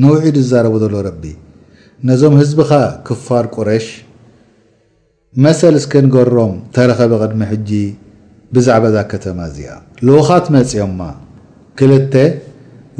ንውዒድ 0.00 0.36
ዛረቡ 0.50 0.74
ዘሎ 0.82 0.94
ረቢ 1.08 1.22
ነዞም 2.08 2.34
ህዝቢኻ 2.40 2.72
ክፋር 3.06 3.44
ቁረሽ 3.54 3.86
መሰል 5.44 5.74
እስከ 5.80 5.92
ንገሮም 6.04 6.52
ተረኸበ 6.74 7.12
ቐድሚ 7.22 7.40
ሕጂ 7.52 7.70
ብዛዕባ 8.56 8.84
ዛ 8.94 8.98
ከተማ 9.12 9.38
እዚኣ 9.48 9.70
ልዉኻት 10.06 10.46
መፅኦማ 10.54 11.00
ክልተ 11.78 12.14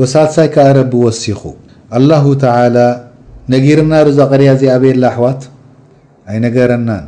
ወሳልሳይ 0.00 0.48
ከዓ 0.54 0.66
ረቢ 0.78 0.92
ወሲኹ 1.04 1.42
ኣላሁ 1.98 2.24
ተላ 2.42 2.76
ነጊርናዶዛ 3.54 4.18
ቐሪያ 4.32 4.48
እዚ 4.56 4.62
ኣበየላ 4.74 5.04
ኣሕዋት 5.12 5.42
ኣይነገረናን 6.30 7.06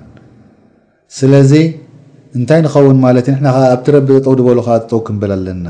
ስለዚ 1.19 1.53
እንታይ 2.39 2.61
ንኸውን 2.65 2.99
ማለት 3.05 3.27
እ 3.33 3.37
ና 3.45 3.55
ዓ 3.61 3.63
ኣብቲ 3.75 3.87
ረቢ 3.99 4.09
ጠጠው 4.19 4.35
ድበሎ 4.41 4.59
ከዓ 4.67 4.77
ጥጠው 4.85 5.01
ክንብል 5.07 5.33
ኣለና 5.37 5.67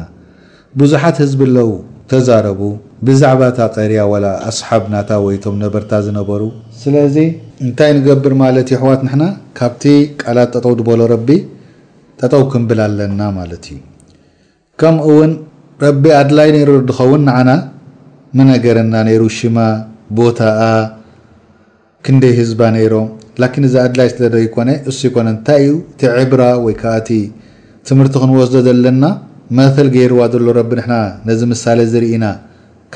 ብዙሓት 0.81 1.17
ህዝብለው 1.25 1.71
ተዛረቡ 2.11 2.61
ብዛዕባ 3.07 3.43
እታ 3.53 3.61
ቀሪያ 3.77 4.01
ወላ 4.13 4.25
ኣስሓብናታ 4.51 5.11
ወይቶም 5.27 5.57
ነበርታ 5.65 5.93
ዝነበሩ 6.07 6.43
ስለዚ 6.83 7.17
እንታይ 7.65 7.91
ንገብር 7.99 8.35
ማለት 8.45 8.69
እዩ 8.71 8.77
ኣሕዋት 8.79 9.01
ንና 9.09 9.23
ካብቲ 9.61 9.83
ቃላት 10.23 10.49
ጠጠው 10.57 10.75
ድበሎ 10.81 11.01
ረቢ 11.15 11.29
ጠጠው 12.23 12.43
ክምብል 12.53 12.81
ኣለና 12.87 13.21
ማለት 13.37 13.65
እዩ 13.73 13.77
ከምኡእውን 14.81 15.31
ረቢ 15.85 16.03
ኣድላይ 16.21 16.49
ነይሮ 16.57 16.71
ድኸውን 16.89 17.23
ንዓና 17.29 17.51
ምነገረና 18.39 18.95
ይሩ 19.15 19.23
ሽማ 19.37 19.59
ቦታኣ 20.19 20.61
ክንደይ 22.07 22.35
ህዝባ 22.41 22.61
ነይሮም 22.75 23.09
ላን 23.43 23.65
እዚ 23.69 23.75
ኣድላይ 23.85 24.09
ስለ 24.13 24.23
ደይኮነ 24.35 24.69
እሱ 24.93 24.99
ይኮነ 25.09 25.27
እንታይዩ 25.35 25.71
እቲ 25.93 26.03
ዕብራ 26.25 26.43
ወይ 26.65 26.75
ከዓቲ 26.83 27.09
ትምህርቲ 27.89 28.15
ክንወስዶ 28.25 28.55
ዘለና 28.67 29.05
መተል 29.59 29.89
ገይርዋ 29.97 30.21
ዘሎ 30.35 30.47
ረቢ 30.61 30.73
ና 30.93 31.01
ነዚ 31.31 31.41
ምሳሌ 31.55 31.79
ዝርኢና 31.95 32.27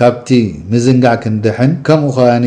ካብቲ 0.00 0.28
ምዝንጋዕ 0.73 1.16
ክንደሕን 1.25 1.73
ከምኡ 1.88 2.12
ከዓኒ 2.19 2.47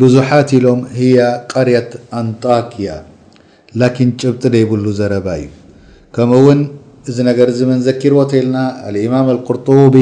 ብዙሓት 0.00 0.50
ኢሎም 0.58 0.82
ሂያ 0.98 1.22
ቀርት 1.52 1.90
ኣንጣኪያ 2.20 2.90
ጭبጢ 3.80 4.44
ይብሉ 4.62 4.84
ዘረባ 4.98 5.26
እዩ 5.40 5.46
ከምውን 6.14 6.58
እዚ 7.08 7.16
ነገር 7.28 7.48
ዘኪርዎ 7.86 8.20
ና 8.54 8.56
الامም 8.88 9.26
القርطب 9.36 9.94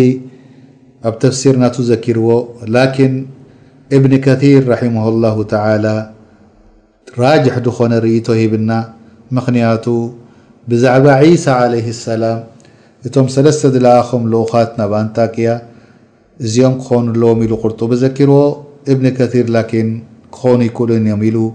ኣብ 1.07 1.15
ተفሲርና 1.23 1.65
ዘኪርዎ 1.91 2.29
ل 2.75 2.77
እብن 3.97 4.12
ከثር 4.25 4.62
رمه 4.81 5.05
الله 5.12 5.37
تى 5.53 5.77
ራجح 7.23 7.55
ዝኾነ 7.67 7.93
ርእቶ 8.05 8.27
ሂብና 8.41 8.71
ምክንያቱ 9.37 9.87
ብዛዕባ 10.71 11.07
عسى 11.23 11.50
عليه 11.65 11.87
السላም 11.97 12.39
እቶም 13.07 13.27
ሰለስተ 13.35 13.62
ድላኹም 13.75 14.23
لኡኻት 14.33 14.71
ናብ 14.79 14.93
ኣንታክያ 15.03 15.49
እዚኦም 16.45 16.75
ክኾኑ 16.83 17.09
ዎ 17.53 17.55
قር 17.62 17.73
ዘርዎ 18.03 18.41
ብن 19.00 19.07
ኾኑ 20.41 20.59
ይ 20.69 20.73
ኽቱ 20.79 21.49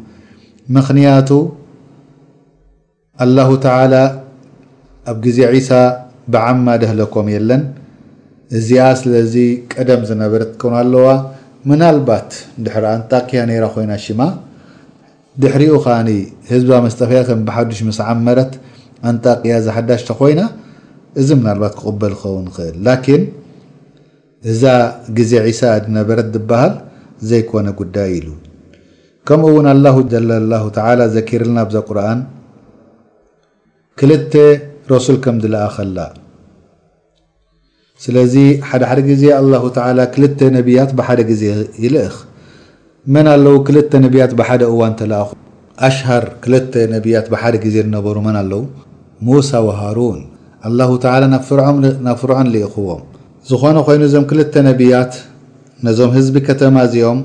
አላه 3.24 3.50
ተላ 3.63 3.93
ኣብ 5.12 5.17
ግዜ 5.25 5.38
ዒሳ 5.53 5.69
ብዓማ 6.34 6.67
ደህለኮም 6.81 7.27
የለን 7.34 7.62
እዚኣ 8.57 8.86
ስለዚ 9.01 9.36
ቀደም 9.74 10.01
ዝነበረት 10.10 10.51
ከን 10.62 10.74
ኣለዋ 10.79 11.07
ምናልባት 11.69 12.29
ድሕሪ 12.65 12.86
ኣንጣክያ 12.95 13.39
ነራ 13.51 13.65
ኮይና 13.75 13.91
ሽማ 14.05 14.22
ድሕሪኡ 15.43 15.74
ኸ 15.86 15.95
ህዝባ 16.51 16.72
መስጠፈ 16.88 17.12
ከም 17.29 17.39
ብሓዱሽ 17.48 17.79
ምስዓም 17.91 18.19
መረት 18.27 18.51
ኣንጣቅያ 19.12 19.55
ዝሓዳሽተ 19.67 20.10
ኮይና 20.22 20.41
እዚ 21.22 21.29
ምናልባት 21.39 21.74
ክቕበል 21.79 22.13
ዝኸውን 22.19 22.45
ክእል 22.55 22.77
ላኪን 22.88 23.24
እዛ 24.51 24.63
ግዜ 25.19 25.31
ሳ 25.63 25.74
ነበረት 25.98 26.27
ዝበሃል 26.38 26.74
ዘይኮነ 27.29 27.67
ጉዳይ 27.81 28.10
ኢሉ 28.19 28.29
ከምኡ 29.29 29.50
ውን 29.57 29.67
ኣላ 29.75 29.86
ጀላላ 30.13 30.53
ዘኪርልና 31.17 31.60
ብዛ 31.69 31.77
ቁርኣን 31.89 32.19
ክልተ 33.99 34.33
ረሱል 34.91 35.17
ከም 35.23 35.35
ዝለኣኸላ 35.43 35.99
ስለዚ 38.03 38.33
ሓደሓደ 38.69 38.99
ግዜ 39.09 39.23
ه 39.35 40.05
ክልተ 40.15 40.39
ነብያት 40.55 40.89
ብሓደ 40.99 41.19
ግዜ 41.29 41.43
ይልእኽ 41.83 42.15
መን 43.15 43.27
ኣለው 43.33 43.55
ክልተ 43.67 43.91
ነብያት 44.05 44.31
ብሓደ 44.41 44.61
እዋን 44.73 44.93
እተኣኹ 44.95 45.27
ኣሽሃር 45.89 46.25
ክልተ 46.43 46.73
ነብያት 46.95 47.27
ብሓደ 47.35 47.55
ግዜ 47.67 47.75
ዝነበሩ 47.85 48.15
ን 48.27 48.35
ኣለው 48.43 48.63
ሙሳ 49.29 49.51
ሃሩን 49.79 50.19
ላه 50.79 50.91
ላ 51.23 51.31
ናብ 51.33 52.13
ፍርዖን 52.21 52.47
ልኢኽዎም 52.55 53.01
ዝኾነ 53.49 53.75
ኮይኑ 53.87 54.01
ዞም 54.13 54.25
ክልተ 54.31 54.53
ነቢያት 54.69 55.13
ነዞም 55.85 56.11
ህዝቢ 56.19 56.35
ከተማ 56.49 56.75
እዚኦም 56.87 57.19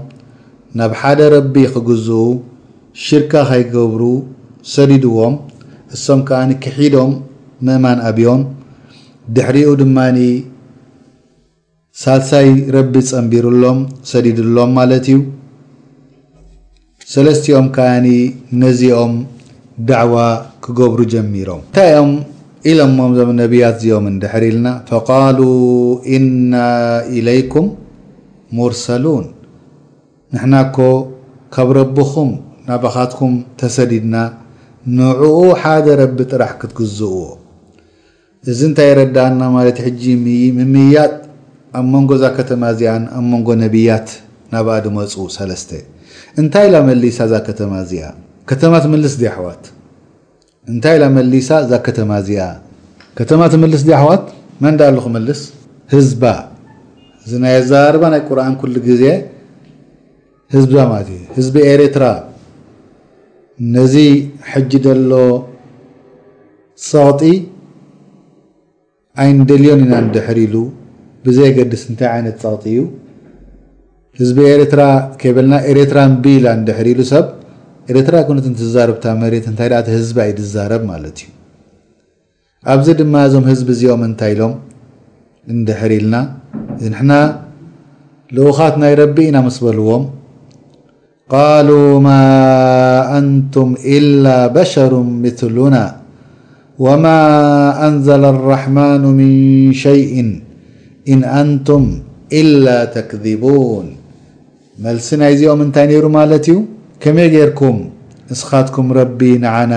ናብ 0.78 0.92
ሓደ 1.02 1.20
ረቢ 1.36 1.54
ክግዝኡ 1.74 2.20
ሽርካ 3.06 3.32
ኸይገብሩ 3.52 4.02
ሰዲድዎም 4.74 5.34
እሶም 5.97 6.20
ከዓኒ 6.28 6.50
ክሒዶም 6.64 7.12
ምእማን 7.66 7.99
ኣብዮም 8.09 8.42
ድሕሪኡ 9.37 9.70
ድማኒ 9.80 10.18
ሳልሳይ 12.02 12.49
ረቢ 12.76 12.94
ፀንቢሩሎም 13.09 13.78
ሰዲድሎም 14.11 14.70
ማለት 14.78 15.06
እዩ 15.12 15.16
ሰለስቲኦም 17.12 17.66
ከዓኒ 17.76 18.06
ነዚኦም 18.62 19.12
ዳዕዋ 19.90 20.14
ክገብሩ 20.66 20.99
ጀሚሮም 21.14 21.61
እንታይ 21.66 21.88
እኦም 21.94 22.11
ኢሎሞም 22.73 23.11
ነቢያት 23.42 23.76
እዚኦምን 23.80 24.16
ድሕሪ 24.25 24.44
ኢልና 24.50 24.68
ፈቃሉ 24.90 25.38
ኢና 26.16 26.54
ኢለይኩም 27.18 27.66
ሙርሰሉን 28.59 29.25
ንሕናኮ 30.35 30.78
ካብ 31.56 31.68
ረቢኩም 31.80 32.30
ናባኻትኩም 32.68 33.35
ተሰዲድና 33.61 34.14
ንዕኡ 34.99 35.23
ሓደ 35.62 35.87
ረቢ 36.00 36.18
ጥራሕ 36.32 36.52
ክትግዝእዎ 36.61 37.16
እዚ 38.50 38.61
እንታይ 38.68 38.90
ረዳኣና 38.99 39.40
ማለት 39.56 39.78
ሕጂ 39.87 40.02
ምምያጥ 40.59 41.12
ኣብ 41.78 41.87
መንጎ 41.94 42.11
ዛ 42.23 42.30
ከተማ 42.38 42.62
እዚኣን 42.75 43.04
ኣብ 43.18 43.25
መንጎ 43.32 43.49
ነቢያት 43.62 44.09
ናብኣ 44.52 44.76
ድመፁ 44.87 45.14
ተ 45.70 45.80
እንታይ 46.40 46.66
ላ 46.75 46.80
መሊሳ 46.88 47.18
ዛ 47.32 47.42
ከተማ 47.49 47.73
እዚኣ 47.85 48.06
ከተማ 48.52 48.75
ት 48.85 48.88
መልስ 48.94 49.14
ኣሕዋት 49.32 49.64
እንታይ 50.73 50.97
መሊሳ 51.18 51.50
ዛ 51.73 51.80
ከተማ 51.88 52.11
እዚኣ 52.23 52.42
ከተማ 53.20 53.40
ት 53.52 53.61
መልስ 53.64 53.85
ኣሕዋት 53.99 54.25
መን 54.64 54.75
ዳ 54.80 54.88
ኣሉኩመልስ 54.92 55.42
ህዝባ 55.94 56.25
እዚ 57.25 57.32
ናይ 57.44 57.54
ኣዛራርባ 57.61 58.02
ናይ 58.14 58.23
ቁርኣን 58.30 58.56
ኩሉ 58.62 58.75
ግዜ 58.88 59.04
ህዝ 60.56 60.66
ማትዩ 60.92 61.20
ህዝቢ 61.37 61.56
ኤሬትራ 61.73 62.04
ነዚ 63.75 63.95
ሕጂ 64.50 64.71
ዘሎ 64.85 65.12
ፀቕጢ 66.90 67.23
ኣይንደልዮን 69.23 69.81
ኢና 69.85 69.94
እንደሕሪሉ 70.05 70.55
ብዘይ 71.27 71.51
ገድስ 71.59 71.83
እንታይ 71.92 72.09
ዓይነት 72.12 72.37
ፀቕጢ 72.44 72.64
እዩ 72.73 72.83
ህዝቢ 74.20 74.38
ኤትራ 74.66 74.83
ከይበልና 75.23 75.55
ኤሬትራ 75.73 75.99
ንብኢላ 76.12 76.46
እንደሕሪሉ 76.59 77.01
ሰብ 77.12 77.27
ኤሬትራ 77.92 78.16
ኮነት 78.29 78.46
ትዛረብታ 78.61 79.05
መሬት 79.23 79.46
እንታይ 79.51 79.68
ዳተ 79.73 79.87
ህዝቢ 79.99 80.16
ኣይድዛረብ 80.25 80.83
ማለት 80.92 81.18
እዩ 81.25 81.29
ኣብዚ 82.75 82.88
ድማ 83.01 83.14
እዞም 83.29 83.44
ህዝቢ 83.51 83.68
እዚኦም 83.77 84.03
እንታይ 84.09 84.33
ኢሎም 84.37 84.55
እንደሕሪልና 85.57 86.16
ንሕና 86.92 87.12
ልዉኻት 88.38 88.75
ናይ 88.85 88.94
ረቢ 89.03 89.16
ኢና 89.31 89.38
መስ 89.49 89.59
በልዎም 89.66 90.03
ቃሉ 91.37 91.69
ማ 92.05 92.09
ኣንቱም 93.16 93.69
إላ 93.97 94.25
በሸሩ 94.55 94.93
ምثሉና 95.25 95.77
وማ 96.85 97.05
እንዘለ 97.87 98.25
الራሕማኑ 98.35 99.03
ምን 99.19 99.33
ሸይء 99.83 100.14
إን 101.12 101.21
ኣንቱም 101.40 101.85
إላ 102.40 102.66
ተክذቡوን 102.95 103.87
መልሲ 104.85 105.09
ናይ 105.21 105.31
እዚኦም 105.35 105.61
እንታይ 105.66 105.87
ነይሩ 105.93 106.05
ማለት 106.19 106.45
እዩ 106.51 106.57
ከመይ 107.05 107.29
ጌይርኩም 107.35 107.79
ንስኻትኩም 108.31 108.88
ረቢ 108.99 109.21
ንዓና 109.45 109.75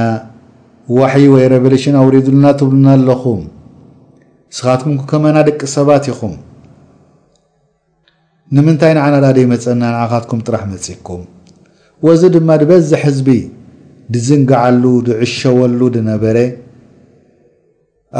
ዋሕይ 0.99 1.25
ወይ 1.33 1.45
ሬቨሌሽን 1.53 1.97
ኣውሪዱሉና 2.03 2.45
ትብልና 2.61 2.87
ኣለኹ 2.97 3.23
ንስኻትኩም 4.51 4.95
ከመና 5.11 5.37
ደቂ 5.49 5.61
ሰባት 5.77 6.07
ኢኹም 6.13 6.33
ንምንታይ 8.55 8.91
ንዓና 8.99 9.15
ዳደ 9.25 9.37
ይመፀና 9.45 9.83
ንዓኻትኩም 9.95 10.41
ጥራሕ 10.49 10.63
መፅኩም 10.73 11.21
وዚ 12.07 12.23
ድم 12.35 12.49
በزح 12.69 13.01
هزب 13.09 13.27
دزንجعل 14.13 14.83
دعشول 15.07 15.79
دነበረ 15.95 16.37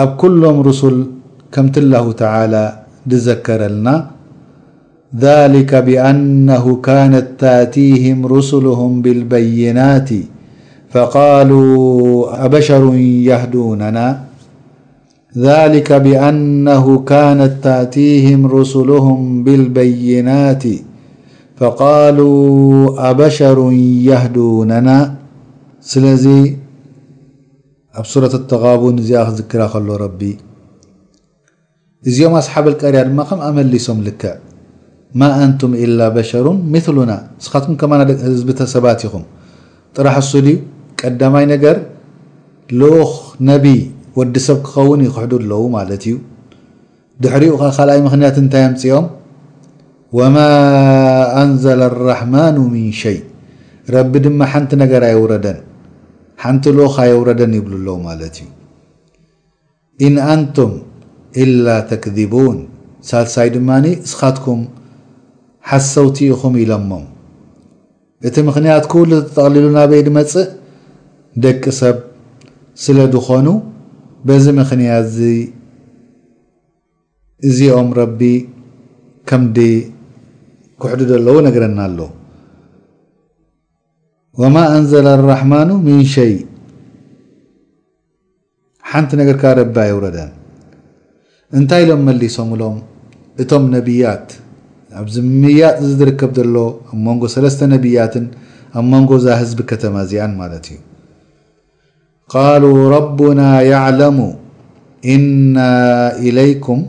أብ 0.04 0.10
كلم 0.22 0.58
رسل 0.70 0.96
كمت 1.54 1.76
الله 1.84 2.06
تعالى 2.24 2.66
دذكረلن 3.10 3.88
ذلك 5.28 5.72
بأنه 5.88 6.66
كانت 6.90 7.28
تأتيهم 7.44 8.20
رسلهم 8.36 8.92
بالبينات 9.06 10.10
فقالوا 10.94 11.68
أبشر 12.46 12.84
يهدوننا 13.30 14.08
ذلك 15.48 15.90
بأنه 16.06 16.86
كانت 17.14 17.54
تأتيهم 17.68 18.40
رسلهم 18.58 19.20
بالبينات 19.46 20.64
ፈቃሉ 21.62 22.20
ኣበሸሩን 23.10 23.74
ያህዱነና 24.10 24.90
ስለዚ 25.92 26.26
ኣብ 28.02 28.06
ሱረት 28.12 28.34
ኣተቃቡን 28.38 28.96
እዚኣ 29.04 29.22
ክዝክራ 29.28 29.62
ከሎ 29.74 29.90
ረቢ 30.04 30.22
እዚኦም 32.10 32.34
ኣስሓበልቀርያ 32.42 33.02
ድማ 33.10 33.20
ከም 33.30 33.42
ኣመሊሶም 33.50 34.00
ልክ 34.08 34.24
ማ 35.20 35.30
ኣንቱም 35.44 35.74
ኢላ 35.84 36.00
በሸሩ 36.16 36.48
ምትሉና 36.74 37.12
ንስኻትኩም 37.38 37.76
ከ 37.82 37.84
ህዝብተ 38.28 38.60
ሰባት 38.76 39.02
ኢኹም 39.08 39.24
ጥራሕ 39.98 40.18
ሱ 40.32 40.42
ድ 40.48 40.56
ቀዳማይ 41.02 41.46
ነገር 41.54 41.78
ልኡክ 42.82 43.12
ነቢ 43.50 43.66
ወዲ 44.20 44.36
ሰብ 44.48 44.58
ክኸውን 44.68 45.02
ዩ 45.08 45.10
ክሕዱ 45.18 45.34
ኣለው 45.42 45.62
ማለት 45.78 46.04
እዩ 46.08 46.16
ድሕሪኡ 47.24 47.54
ካልኣይ 47.62 48.00
ምክንያት 48.08 48.36
እንታይ 48.44 48.64
ኣምፅኦም 48.70 49.06
ወማ 50.18 50.38
ኣንዘለ 51.42 51.82
ረሕማኑ 52.10 52.56
ምን 52.72 52.86
ሸይ 53.02 53.18
ረቢ 53.96 54.14
ድማ 54.26 54.40
ሓንቲ 54.52 54.72
ነገር 54.84 55.02
ኣየውረደን 55.08 55.58
ሓንቲ 56.44 56.64
ልኡካ 56.78 56.98
የውረደን 57.12 57.54
ይብሉ 57.58 57.74
ኣለው 57.80 57.98
ማለት 58.08 58.36
እዩ 58.44 58.48
ኢን 60.08 60.16
ኣንቱም 60.34 60.72
ኢላ 61.44 61.66
ተክذቡን 61.92 62.58
ሳልሳይ 63.10 63.50
ድማኒ 63.56 63.86
እስኻትኩም 64.08 64.62
ሓሰውቲ 65.70 66.18
ኢኹም 66.34 66.54
ኢሎሞም 66.64 67.06
እቲ 68.28 68.36
ምክንያት 68.50 68.84
ክብሉ 68.92 69.12
ተጠቕሊሉ 69.30 69.66
ናበይ 69.78 70.02
ድመፅእ 70.08 70.50
ደቂ 71.46 71.64
ሰብ 71.82 71.98
ስለ 72.84 72.98
ዝኾኑ 73.16 73.48
በዚ 74.28 74.46
ምክንያት 74.62 75.08
እዚኦም 77.50 77.90
ረቢ 78.02 78.22
ከምዲ 79.30 79.58
ለው 81.28 81.36
ነገረና 81.48 81.80
ኣሎ 81.90 82.00
ማ 84.54 84.56
ንዘل 84.84 85.08
لረحማኑ 85.20 85.70
ምን 85.86 86.00
ሸይ 86.14 86.34
ሓንቲ 88.92 89.12
ነገርካ 89.22 89.44
ረቢ 89.60 89.76
ኣይረደን 89.84 90.32
እንታይ 91.58 91.84
ሎም 91.90 92.02
መሊሶምሎም 92.08 92.76
እቶም 93.42 93.64
ነቢያት 93.76 94.28
ኣብዝ 95.00 95.16
ምያ 95.44 95.62
ዝርከብ 96.00 96.32
ዘሎ 96.40 96.56
ኣ 96.94 96.98
መንጎ 97.08 97.24
ሰለስተ 97.36 97.60
ነብያትን 97.76 98.26
ኣብ 98.80 98.86
መንጎ 98.94 99.12
ዛ 99.26 99.38
ህዝቢ 99.42 99.60
ከተማዚኣን 99.72 100.34
ማለት 100.42 100.66
እዩ 100.74 100.80
قሉ 102.34 102.64
ረبና 102.96 103.40
يعለሙ 103.74 104.18
እና 105.16 105.56
إለይኩም 106.28 106.82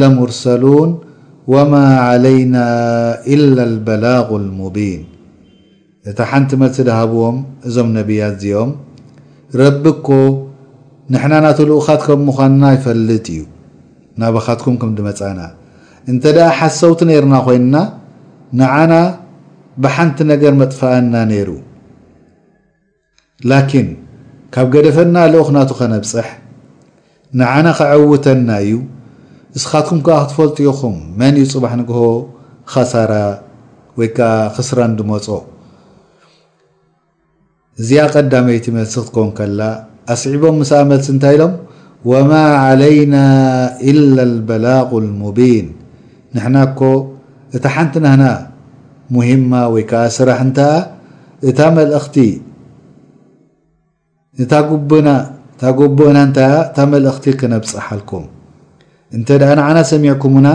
ለምርሰሉوን 0.00 0.90
ወማ 1.52 1.74
ዓለይና 2.08 2.56
ኢላ 3.34 3.56
ልበላغ 3.72 4.28
ሙቢን 4.58 5.00
እታ 6.10 6.18
ሓንቲ 6.30 6.50
መስ 6.60 6.76
ድሃብዎም 6.88 7.36
እዞም 7.68 7.88
ነቢያት 7.96 8.34
እዚኦም 8.36 8.70
ረቢ 9.60 9.84
እኮ 9.94 10.08
ንሕና 11.14 11.34
ናቲ 11.44 11.58
ልኡኻት 11.70 12.00
ከም 12.08 12.20
ምዃንና 12.28 12.62
ይፈልጥ 12.76 13.24
እዩ 13.34 13.42
ናባኻትኩም 14.20 14.76
ከም 14.82 14.90
ዲመፃና 14.98 15.40
እንተ 16.12 16.22
ደኣ 16.36 16.46
ሓሰውቲ 16.60 17.00
ነይርና 17.10 17.36
ኮይንና 17.46 17.76
ንዓና 18.60 18.92
ብሓንቲ 19.84 20.18
ነገር 20.32 20.54
መጥፋአና 20.60 21.14
ነይሩ 21.32 21.50
ላኪን 23.50 23.88
ካብ 24.54 24.68
ገደፈና 24.76 25.16
ልኡኽ 25.32 25.48
ናቱ 25.56 25.70
ኸነብፅሕ 25.80 26.28
ንዓና 27.40 27.66
ኸዐውተና 27.80 28.48
እዩ 28.64 28.74
እስኻትኩም 29.58 30.00
ከዓ 30.06 30.16
ክትፈልጥኡኹም 30.26 30.96
መን 31.20 31.34
እዩ 31.42 31.46
ፅባሕ 31.54 31.72
ንግሆ 31.80 32.00
ኸሳራ 32.74 33.12
ወይ 34.00 34.08
ከዓ 34.16 34.32
ክስራ 34.56 34.78
እንድመፁ 34.90 35.26
እዚኣ 37.80 38.02
ቀዳመይቲ 38.14 38.64
መልሲ 38.76 38.94
ክትከውን 39.06 39.30
ከላ 39.38 39.60
ኣስዒቦም 40.14 40.56
ምስኣ 40.60 40.78
መልሲ 40.92 41.08
እንታይ 41.14 41.34
ኢሎም 41.38 41.52
ወማ 42.12 42.32
ዓለይና 42.66 43.16
ኢላ 43.90 44.16
ልበላغ 44.34 44.90
ሙቢን 45.22 45.66
ንሕናኮ 46.36 46.80
እታ 47.58 47.64
ሓንቲ 47.74 47.94
ናህና 48.06 48.24
ሙሂማ 49.14 49.52
ወይ 49.74 49.84
ከዓ 49.90 50.02
ስራሕ 50.18 50.38
እንታ 50.48 50.60
እእታ 54.40 54.52
ጉቦና 55.82 56.18
እንታ 56.26 56.40
እታ 56.68 56.76
መልእኽቲ 56.92 57.24
ክነብፅእ 57.40 57.80
ሓልኩም 57.86 58.26
እንተ 59.16 59.28
ደኣ 59.42 59.50
ንዓና 59.58 59.78
ሰሚዕኩምና 59.92 60.48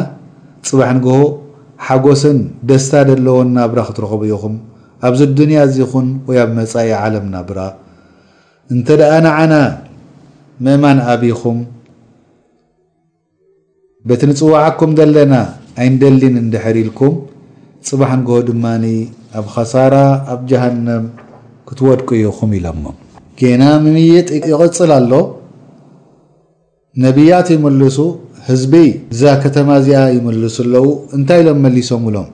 ፅባሕ 0.67 0.89
ንግሆ 0.97 1.15
ሓጎስን 1.87 2.37
ደስታ 2.69 2.93
ዘለዎን 3.09 3.49
ናብራ 3.57 3.79
ክትረኽብ 3.87 4.21
ይኹም 4.31 4.55
ኣብዚ 5.07 5.21
ድንያ 5.39 5.59
እዚኹን 5.69 6.07
ወይ 6.27 6.37
ኣብ 6.43 6.51
መጻኢ 6.59 6.87
ዓለም 7.05 7.25
ናብራ 7.33 7.59
እንተ 8.73 8.87
ደኣ 9.01 9.13
ንዓና 9.25 9.53
ምእማን 10.65 10.99
ኣብኹም 11.13 11.57
በቲ 14.09 14.21
ንፅዋዓኩም 14.29 14.91
ዘለና 14.99 15.35
ኣይንደሊን 15.83 16.35
እንድሕር 16.43 16.77
ኢልኩም 16.83 17.13
ፅባሕ 17.89 18.11
ንግሆ 18.21 18.37
ድማኒ 18.49 18.85
ኣብ 19.39 19.45
ኸሳራ 19.55 19.95
ኣብ 20.33 20.41
ጀሃነም 20.51 21.05
ክትወድቁ 21.69 22.09
እዩኹም 22.19 22.51
ኢሎሞ 22.59 22.85
ገና 23.39 23.63
ምምይጥ 23.85 24.29
ይቕፅል 24.51 24.91
ኣሎ 24.99 25.13
ነቢያት 27.03 27.47
ይመልሱ 27.55 27.97
ህዝቢ 28.49 28.73
እዛ 29.13 29.21
ከተማ 29.43 29.69
እዚኣ 29.81 29.99
ይምልሱ 30.15 30.57
ኣለው 30.63 30.83
እንታይ 31.17 31.39
ኢሎም 31.43 31.59
መሊሶም 31.65 32.01
ብሎም 32.07 32.27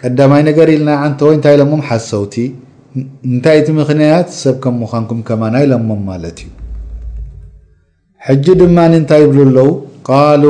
ቀዳማይ 0.00 0.42
ነገር 0.50 0.68
ኢልና 0.74 0.90
ዓንተ 1.06 1.20
ወይ 1.28 1.34
እንታይ 1.38 1.56
ሎሞም 1.60 1.82
ሓሰውቲ 1.88 2.34
እንታይ 3.30 3.56
እቲ 3.62 3.68
ምክንያት 3.80 4.28
ሰብ 4.42 4.56
ከም 4.64 4.76
ምዃንኩም 4.82 5.20
ከማና 5.30 5.54
ኢለሞም 5.64 6.00
ማለት 6.10 6.38
እዩ 6.44 6.48
ሕጂ 8.28 8.46
ድማን 8.60 8.94
እንታይ 9.00 9.22
ይብሉ 9.24 9.56
ኣለው 9.58 9.68
ቃሉ 10.08 10.44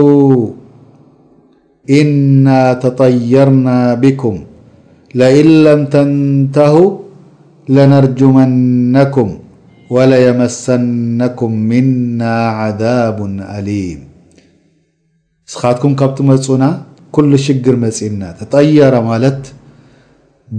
እና 2.01 2.47
ተጠየርና 2.85 3.69
ቢኩም 4.05 4.39
ለእ 5.19 5.39
ለም 5.67 5.83
ተንተሁ 5.95 6.75
ለነርጁመነኩም 7.77 9.31
ወለየመሰነኩም 9.95 11.55
ምና 11.69 12.23
ዓذብ 12.65 13.19
አሊም 13.57 14.01
ንስኻትኩም 15.47 15.93
ካብቲመፁና 16.01 16.65
ኩሉ 17.17 17.31
ሽግር 17.45 17.77
መጺና 17.85 18.23
ተጠየረ 18.41 18.95
ማለት 19.11 19.41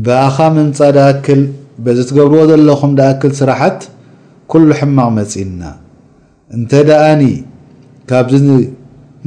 ብኣኻ 0.06 0.38
ምምፃ 0.56 0.80
ዳእክል 0.98 1.42
በዚ 1.86 2.00
ትገብርዎ 2.10 2.42
ዘለኹም 2.52 2.92
ዳኣክል 3.00 3.34
ስራሓት 3.42 3.80
ኩሉ 4.52 4.68
ሕማቕ 4.80 5.10
መፂና 5.20 5.62
እንተ 6.56 6.72
ደኣኒ 6.89 7.24
ካብዚ 8.12 8.46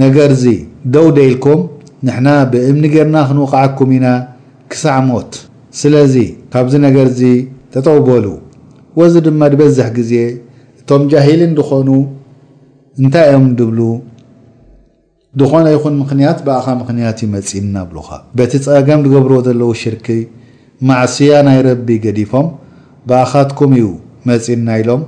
ነገር 0.03 0.31
ዚ 0.45 0.47
ደውደኢልኩም 0.95 1.61
ንሕና 2.07 2.29
ብእምኒ 2.53 2.85
ጌርና 2.95 3.17
ክንውቕዓኩም 3.29 3.91
ኢና 3.99 4.07
ክሳዕ 4.73 4.99
ሞት 5.09 5.33
ስለዚ 5.81 6.15
ካብዚ 6.55 6.73
ነገርዚ 6.87 7.21
ተጠውበሉ 7.75 8.25
ወዚ 9.01 9.15
ድማ 9.27 9.43
ዝበዝሕ 9.53 9.87
ግዜ 9.99 10.13
እቶም 10.81 11.03
ጃሂልን 11.13 11.53
ድኾኑ 11.59 11.89
እንታይ 13.01 13.29
ኦም 13.37 13.45
ድብሉ 13.59 13.81
ዝኾነ 15.41 15.67
ይኹን 15.75 15.95
ምኽንያት 16.01 16.39
ብኣኻ 16.47 16.67
ምክንያት 16.81 17.19
ዩ 17.25 17.27
መፂና 17.35 17.75
ኣብሉካ 17.87 18.11
በቲ 18.39 18.53
ፀገም 18.67 19.03
ዝገብርዎ 19.07 19.37
ዘለዉ 19.47 19.71
ሽርኪ 19.83 20.09
ማዕስያ 20.89 21.35
ናይ 21.47 21.59
ረቢ 21.69 21.89
ገዲፎም 22.05 22.49
ብኣኻትኩም 23.09 23.73
እዩ 23.79 23.87
መፂና 24.31 24.69
ኢሎም 24.83 25.03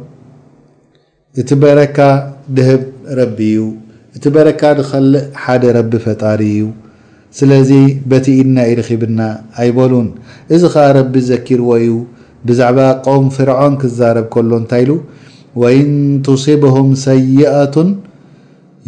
እቲ 1.42 1.51
በረካ 1.64 1.99
ድህብ 2.57 2.83
ረቢ 3.20 3.38
እዩ 3.53 3.61
እቲ 4.16 4.25
በረካ 4.35 4.62
ዝኸልእ 4.81 5.23
ሓደ 5.42 5.62
ረቢ 5.79 5.92
ፈጣሪ 6.07 6.40
እዩ 6.57 6.64
ስለዚ 7.38 7.70
በቲ 8.11 8.27
ኢድና 8.40 8.59
ይርኺብና 8.70 9.20
ኣይበሉን 9.61 10.09
እዚ 10.57 10.62
ከዓ 10.75 10.87
ረቢ 11.01 11.14
ዘኪርዎ 11.31 11.70
እዩ 11.85 11.94
بዛعባ 12.48 12.78
قوم 13.09 13.26
ፍرعን 13.37 13.74
ክዛረب 13.83 14.26
كሎ 14.35 14.50
እታይ 14.62 14.87
وإن 15.62 15.87
تصبهም 16.28 16.88
سይئة 17.09 17.76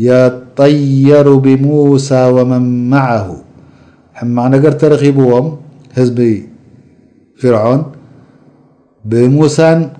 يطيሩ 0.08 1.26
بሙوሳى 1.44 2.22
ومن 2.36 2.64
معه 2.94 3.26
ሕማቅ 4.18 4.44
ነገር 4.54 4.72
ተرኺብዎም 4.82 5.46
ህዝ 5.98 6.10
ፍርعን 7.40 7.80
ብሙሳ 9.12 9.56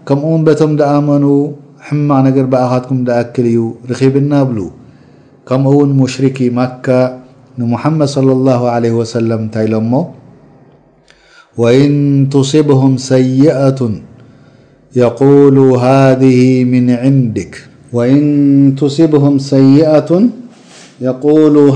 ከምኡ 0.09 0.47
ቶም 0.61 0.71
ኣመኑ 0.92 1.25
ሕمቅ 1.87 2.37
بኣካትኩም 2.53 2.99
أكል 3.21 3.47
እዩ 3.53 3.59
رብና 4.01 4.33
ብ 4.49 4.55
ከምኡውን 5.49 5.90
مሽرك 6.01 6.38
مካ 6.59 6.87
محمድ 7.73 8.03
صلى 8.16 8.33
الله 8.38 8.61
عليه 8.75 8.95
وسل 9.01 9.31
እታይ 9.47 9.66
ሎ 9.73 9.77
ወእንትስብሁም 11.62 12.95
ሰይኣቱ 13.11 13.79
የقሉ 15.01 15.57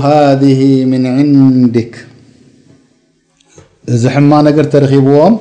ሃذ 0.07 0.47
ምን 0.91 1.03
ዓንድክ 1.13 1.95
እዚ 3.93 4.03
ሕማቕ 4.15 4.41
ነገር 4.49 4.65
ተረኺብዎም 4.73 5.33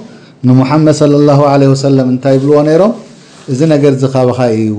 ንሙሓመድ 0.49 1.01
ለ 1.13 1.21
ላه 1.29 1.41
ለም 1.99 2.09
እንታይ 2.15 2.37
ብልዎ 2.43 2.57
ነይሮም 2.71 2.93
እዚ 3.53 3.59
ነገር 3.75 3.93
ዝካበኻ 4.05 4.39
እዩ 4.59 4.71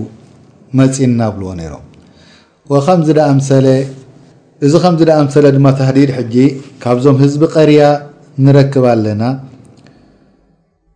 መፅ 0.80 0.96
ና 1.22 1.30
ብልዎ 1.36 1.52
ነይሮም 1.62 1.86
እዚ 4.66 4.74
ከምዝዳኣምሰለ 4.86 5.46
ድማ 5.58 5.68
ተህዲድ 5.78 6.10
ጂ 6.36 6.50
ካብዞም 6.84 7.16
ህዝቢ 7.24 7.44
ቀርያ 7.56 7.84
ንረክብ 8.46 8.84
ኣለና 8.96 9.22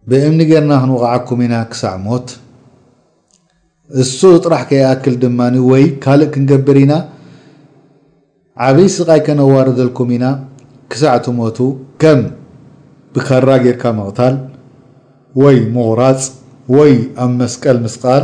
ብእምኒ 0.10 0.40
ጌርና 0.50 0.74
ክንቕዓኩም 0.82 1.40
ኢና 1.46 1.56
ክሳዕ 1.70 1.94
ሞት 2.08 2.28
እሱ 4.02 4.20
ጥራሕ 4.44 4.62
ከይኣክል 4.70 5.16
ድማኒ 5.24 5.56
ወይ 5.70 5.86
ካልእ 6.04 6.30
ክንገብር 6.34 6.78
ኢና 6.82 6.94
ዓበይ 8.66 8.90
ስቃይ 8.98 9.22
ከነዋርዘልኩም 9.28 10.10
ኢና 10.16 10.26
ክሳዕቲ 10.92 11.26
ሞቱ 11.40 11.58
ከም 12.02 12.22
ብካራ 13.16 13.50
ጌርካ 13.64 13.84
ምቕታል 14.00 14.36
ወይ 15.44 15.58
ምቑራፅ 15.76 16.20
ወይ 16.78 16.94
ኣብ 17.24 17.32
መስቀል 17.42 17.80
ምስቃል 17.86 18.24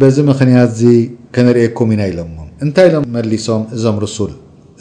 በዚ 0.00 0.16
ምክንያት 0.30 0.70
እዚ 0.76 0.82
ከነርኤኩም 1.36 1.90
ኢና 1.96 2.02
ኢሎዎ 2.12 2.26
እንታይ 2.66 2.86
ኢሎም 2.90 3.06
መሊሶም 3.16 3.62
እዞም 3.76 3.96
ርሱል 4.04 4.32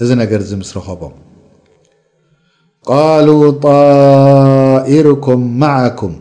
እዚ 0.03 0.09
ነገር 0.23 0.41
ዚ 0.49 0.59
ምስ 0.63 0.71
ረኸቦም 0.79 1.13
ቃሉ 2.89 3.27
ጣኢርኩም 3.65 5.41
ማዓኩም 5.63 6.13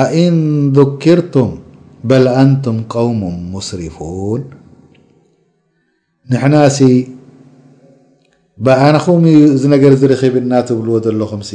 ኣእን 0.00 0.36
ذኪርቱም 0.76 1.48
በልኣንቱም 2.10 2.76
ቆውሙ 2.92 3.22
ሙስሪፉን 3.54 4.42
ንሕና 6.32 6.56
ሲ 6.76 6.88
ብኣነኹም 8.66 9.24
ዩ 9.32 9.40
እዚ 9.56 9.62
ነገር 9.74 9.92
ዝረክብና 10.02 10.52
ትብልዎ 10.68 10.94
ዘለኹምሲ 11.06 11.50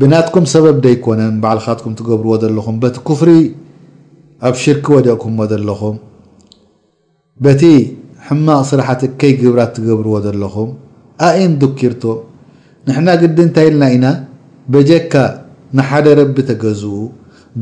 ብናትኩም 0.00 0.44
ሰበብ 0.54 0.76
ደይኮነን 0.86 1.36
ባዓልኻትኩም 1.42 1.96
ትገብርዎ 1.98 2.32
ዘለኹም 2.44 2.76
በቲ 2.82 2.96
ክፍሪ 3.08 3.30
ኣብ 4.48 4.54
ሽርክ 4.62 4.86
ወደእኩምዎ 4.96 5.44
ዘለኹም 5.52 5.96
በቲ 7.44 7.62
ሕማቅ 8.28 8.60
ስራሓት 8.72 9.00
እከይ 9.10 9.32
ግብራት 9.42 9.72
ትገብርዎ 9.76 10.14
ዘለኹም 10.28 10.70
ኣእን 11.28 11.54
ذኪርቶም 11.62 12.18
ንሕና 12.88 13.08
ግዲ 13.22 13.38
እንታይ 13.48 13.66
ኢልና 13.70 13.84
ኢና 13.96 14.06
በጀካ 14.72 15.12
ንሓደ 15.76 16.06
ረቢ 16.18 16.36
ተገዝኡ 16.48 16.94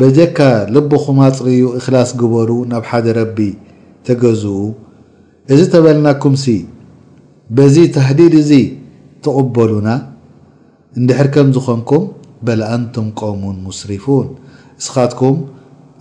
በጀካ 0.01 0.39
ልብኹም 0.75 1.19
ፅርኡ 1.37 1.51
እኽላስ 1.79 2.11
ግበሩ 2.21 2.51
ናብ 2.71 2.85
ሓደ 2.89 3.07
ረቢ 3.19 3.39
ተገዝኡ 4.07 4.59
እዚ 5.53 5.61
ተበልናኩምሲ 5.75 6.45
በዚ 7.57 7.77
ተህዲድ 7.95 8.35
እዙ 8.43 8.51
ተቕበሉና 9.25 9.89
እንድሕር 11.01 11.29
ከም 11.35 11.49
ዝኾንኩም 11.57 12.05
በላኣንቱም 12.47 13.07
ቆሙን 13.21 13.57
ሙስሪፉን 13.69 14.27
እስኻትኩም 14.81 15.39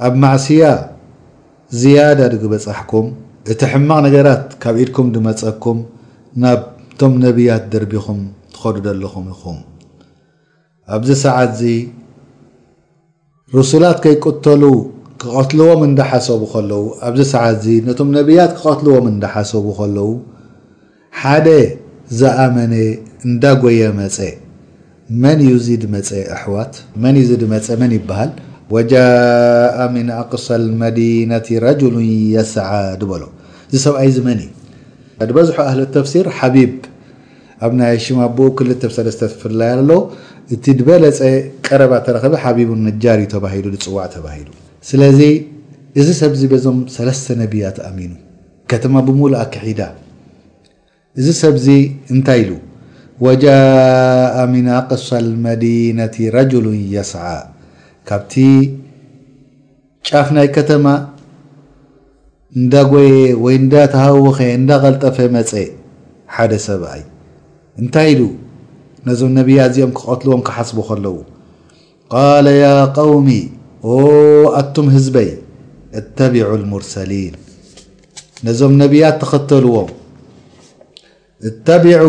ኣብ 0.07 0.13
ማዕስያ 0.23 0.63
ዝያዳ 1.81 2.19
ድግበፃሕኩም 2.33 3.05
እቲ 3.51 3.61
ሕማቕ 3.73 3.99
ነገራት 4.07 4.43
ካብ 4.63 4.75
ኢድኩም 4.83 5.07
ድመፀኩም 5.15 5.79
ናብቶም 6.43 7.13
ነብያት 7.23 7.63
ደርቢኹም 7.75 8.19
ትኸዱደ 8.55 8.85
ኣለኹም 8.93 9.25
ኢኹም 9.35 9.57
ኣብዚ 10.95 11.09
ሰዓት 11.25 11.51
እዚ 11.55 11.63
ርሱላት 13.55 13.97
ከይቁተሉ 14.03 14.63
ክቐትልዎም 15.21 15.81
እንዳሓሰቡ 15.89 16.41
ከለው 16.53 16.81
ኣብዚ 17.07 17.21
ሰዓት 17.33 17.53
እዚ 17.61 17.67
ነቶም 17.85 18.09
ነቢያት 18.15 18.51
ክቐትልዎም 18.57 19.05
እንዳሓሰቡ 19.11 19.65
ከለው 19.77 20.09
ሓደ 21.21 21.47
ዝኣመነ 22.19 22.73
እንዳጎየ 23.27 23.81
መፀ 24.01 24.17
መን 25.21 25.39
እዩ 25.45 25.53
ዚ 25.67 25.77
ድመፀ 25.83 26.09
ኣሕዋት 26.37 26.73
መን 27.03 27.15
እዩ 27.21 27.31
ድመፀ 27.43 27.67
መን 27.83 27.93
ይበሃል 27.97 28.31
ወጃء 28.75 29.77
ምን 29.95 30.07
ኣቅሳ 30.19 30.47
ልመዲነት 30.65 31.47
ረጅሉን 31.65 32.07
የስዓ 32.35 32.69
ድበሎ 33.03 33.23
እዚ 33.71 33.77
ሰብኣይ 33.85 34.11
ዚ 34.15 34.25
መን 34.27 34.41
ዲበዝሑ 35.29 35.55
ኣህሊ 35.69 35.81
ተፍሲር 35.97 36.25
ብ 36.55 36.65
ኣብ 37.65 37.71
ናይ 37.79 37.93
ሽማ 38.05 38.19
ኡ 38.39 38.45
2ል 38.61 38.69
3ለተ 38.95 39.21
ትፍላይ 39.33 39.69
ኣሎ 39.77 39.89
እቲ 40.53 40.65
ዝበለፀ 40.79 41.19
ቀረባ 41.67 41.93
ተረኸበ 42.05 42.33
ሓቢቡ 42.43 42.69
ነጃር 42.87 43.17
ዩ 43.23 43.27
ተባሂሉ 43.35 43.65
ዝፅዋዕ 43.75 44.05
ተባሂሉ 44.15 44.47
ስለዚ 44.89 45.19
እዚ 45.99 46.07
ሰብዚ 46.21 46.41
በዞም 46.51 46.77
ሰለስተ 46.95 47.27
ነቢያት 47.41 47.77
ኣሚኑ 47.89 48.11
ከተማ 48.71 48.93
ብምሉ 49.07 49.31
ኣክሒዳ 49.45 49.81
እዚ 51.19 51.27
ሰብዚ 51.43 51.67
እንታይ 52.13 52.39
ኢሉ 52.43 52.51
ወጃ 53.25 53.43
ሚን 54.53 54.67
ኣቕሶ 54.79 55.07
ልመዲነት 55.27 56.15
ረጅሉን 56.37 56.79
የስዓ 56.95 57.23
ካብቲ 58.09 58.33
ጫፍ 60.09 60.27
ናይ 60.37 60.49
ከተማ 60.57 60.85
እንዳ 62.59 62.73
ጎየ 62.93 63.09
ወይ 63.45 63.55
እዳተሃወኸ 63.65 64.39
እዳቀልጠፈ 64.59 65.17
መፀ 65.37 65.51
ሓደ 66.35 66.51
ሰብኣዩ 66.67 67.03
እንታይ 67.81 68.11
ነዞም 69.07 69.31
ነብያ 69.39 69.59
እዚኦም 69.69 69.91
ክቐትልዎም 69.97 70.41
ክሓስቡ 70.47 70.77
ከለዉ 70.87 71.15
ቃለ 72.13 72.45
ያ 72.63 72.67
قውሚ 72.97 73.27
ኣቱም 74.59 74.87
ህዝበይ 74.95 75.29
እተቢዑ 75.99 76.47
ሙርሰሊን 76.71 77.35
ነዞም 78.47 78.73
ነብያ 78.81 79.03
ተኸተልዎም 79.21 79.89
እተቢዑ 81.49 82.05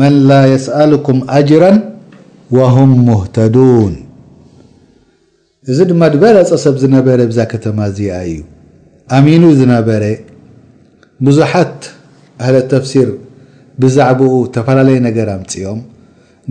መን 0.00 0.14
ላ 0.28 0.32
የስአልኩም 0.52 1.18
አጅራ 1.38 1.64
ወሁም 2.56 2.92
ሙህተዱን 3.08 3.94
እዚ 5.72 5.78
ድማ 5.90 6.02
ድበረፀ 6.14 6.50
ሰብ 6.66 6.76
ዝነበረ 6.82 7.18
ብዛ 7.32 7.40
ከተማ 7.52 7.78
እዚኣ 7.90 8.14
እዩ 8.30 8.38
ኣሚኑ 9.16 9.42
ዝነበረ 9.58 10.04
ብዙሓት 11.26 11.78
ሃለ 12.46 12.56
ተፍሲር 12.72 13.08
ብዛዕባኡ 13.82 14.32
ዝተፈላለየ 14.46 14.98
ነገር 15.08 15.28
ኣምፅኦም 15.36 15.80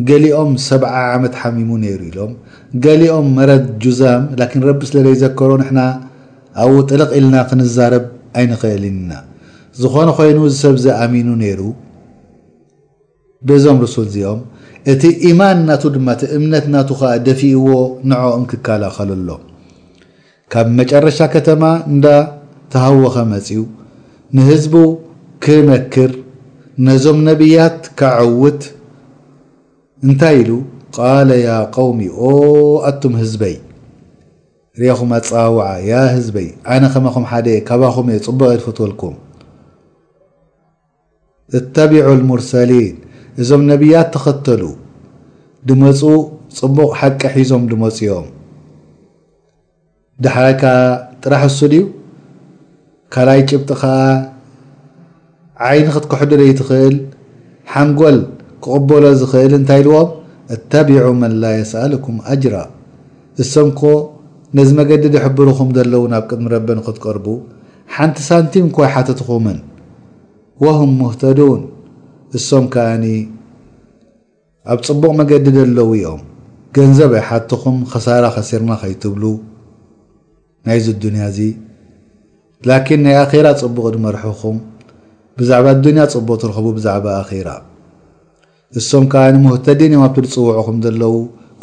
ገሊኦም 0.09 0.51
ሰብዓ 0.67 0.91
ዓመት 1.15 1.33
ሓሚሙ 1.41 1.69
ነይሩ 1.83 1.99
ኢሎም 2.09 2.31
ገሊኦም 2.85 3.27
መረት 3.39 3.65
ጁዛም 3.83 4.21
ላኪን 4.39 4.61
ረቢ 4.69 4.81
ስለ 4.89 5.01
ዘይዘከሮ 5.07 5.51
ንሕና 5.61 5.79
ኣብኡ 6.63 6.77
ጥልቕ 6.89 7.09
ኢልና 7.17 7.35
ክንዛረብ 7.49 8.05
ኣይንክእልና 8.41 9.11
ዝኾነ 9.81 10.07
ኮይኑ 10.19 10.37
ዝሰብ 10.53 10.75
ዝኣሚኑ 10.85 11.27
ነይሩ 11.41 11.61
ብዞም 13.49 13.77
ርሱል 13.83 14.07
እዚኦም 14.11 14.39
እቲ 14.91 15.01
ኢማን 15.29 15.57
እናቱ 15.63 15.83
ድማ 15.95 16.07
እቲ 16.15 16.21
እምነት 16.37 16.65
እናቱ 16.69 16.89
ከዓ 16.99 17.11
ደፊእዎ 17.27 17.67
ንዕኦም 18.11 18.43
ክከላኸልኣሎ 18.51 19.29
ካብ 20.53 20.67
መጨረሻ 20.79 21.19
ከተማ 21.35 21.63
እንዳ 21.93 22.05
ተሃወኸ 22.73 23.15
መፅኡ 23.33 23.59
ንህዝቡ 24.37 24.73
ክመክር 25.43 26.11
ነዞም 26.87 27.17
ነቢያት 27.27 27.79
ካዓውት 27.99 28.61
እንታይ 30.05 30.35
ኢሉ 30.41 30.49
ቃለ 30.95 31.29
ያ 31.45 31.49
ቆውሚ 31.75 31.99
ኣቱም 32.89 33.13
ህዝበይ 33.21 33.55
ሪኦኹም 34.81 35.09
ኣፀውዓ 35.17 35.65
ያ 35.89 35.93
ህዝበይ 36.15 36.47
ኣነ 36.75 36.83
ከመኹም 36.93 37.25
ሓደየ 37.31 37.57
ካባኹም 37.69 38.07
እ 38.13 38.19
ፅቡቅ 38.27 38.47
የ 38.53 38.57
ትክትወልኩም 38.61 39.15
እተቢዑ 41.59 42.07
ልሙርሰሊን 42.21 42.95
እዞም 43.41 43.63
ነቢያት 43.71 44.09
ተኸተሉ 44.15 44.63
ድመፁ 45.67 46.01
ፅቡቕ 46.61 46.89
ሓቂ 47.01 47.21
ሒዞም 47.37 47.65
ድመፁ 47.73 47.99
ኦም 48.19 48.27
ድሓሪካ 50.25 50.63
ጥራሕ 51.23 51.43
እሱ 51.51 51.59
ድ 51.71 51.75
እዩ 51.79 51.85
ካልይ 53.13 53.41
ጭብጢኸ 53.49 53.83
ዓይኒ 55.67 55.87
ክትኩሕዱደይትኽእል 55.95 56.95
ሓንጎል 57.71 58.17
ክቕበሎ 58.63 59.03
ዝኽእል 59.21 59.53
እንታይ 59.57 59.81
ኢልዎም 59.83 60.09
እታቢዑ 60.55 61.03
መላየሰኣለኩም 61.23 62.15
ኣጅራ 62.33 62.55
እሶምኮ 63.43 63.81
ነዚ 64.57 64.69
መገዲ 64.79 65.03
ዝሕብርኹም 65.15 65.69
ዘለዉ 65.77 66.03
ናብ 66.13 66.23
ቅድሚ 66.29 66.47
ረበንክትቀርቡ 66.55 67.25
ሓንቲ 67.95 68.17
ሳንቲም 68.29 68.67
ኮይሓትትኹምን 68.77 69.59
ወሁም 70.63 70.91
ሙህተዱን 71.01 71.61
እሶም 72.37 72.65
ከዓኒ 72.73 73.05
ኣብ 74.71 74.79
ፅቡቕ 74.87 75.11
መገዲ 75.19 75.45
ዘለዉ 75.57 75.91
እኦም 76.05 76.21
ገንዘብ 76.77 77.11
ኣይሓትኹም 77.21 77.77
ኸሳራ 77.91 78.25
ኸሲርማ 78.37 78.71
ኸይትብሉ 78.81 79.23
ናይዚ 80.67 80.87
ዱንያ 81.03 81.23
እዚ 81.31 81.39
ላኪን 82.69 83.01
ናይ 83.05 83.15
ኣኼራ 83.25 83.47
ፅቡቕ 83.61 83.85
ድመርሑኹም 83.95 84.57
ብዛዕባ 85.39 85.67
ኣዱንያ 85.75 86.03
ፅቦ 86.13 86.27
ትረኸቡ 86.41 86.67
ብዛዕባ 86.77 87.05
ኣኼራ 87.23 87.49
እሶም 88.79 89.03
ከዓ 89.11 89.23
ንሙህተድን 89.35 89.91
እዮም 89.93 90.01
ኣብቲ 90.07 90.25
ዝፅውዖኹም 90.31 90.77
ዘለው 90.85 91.13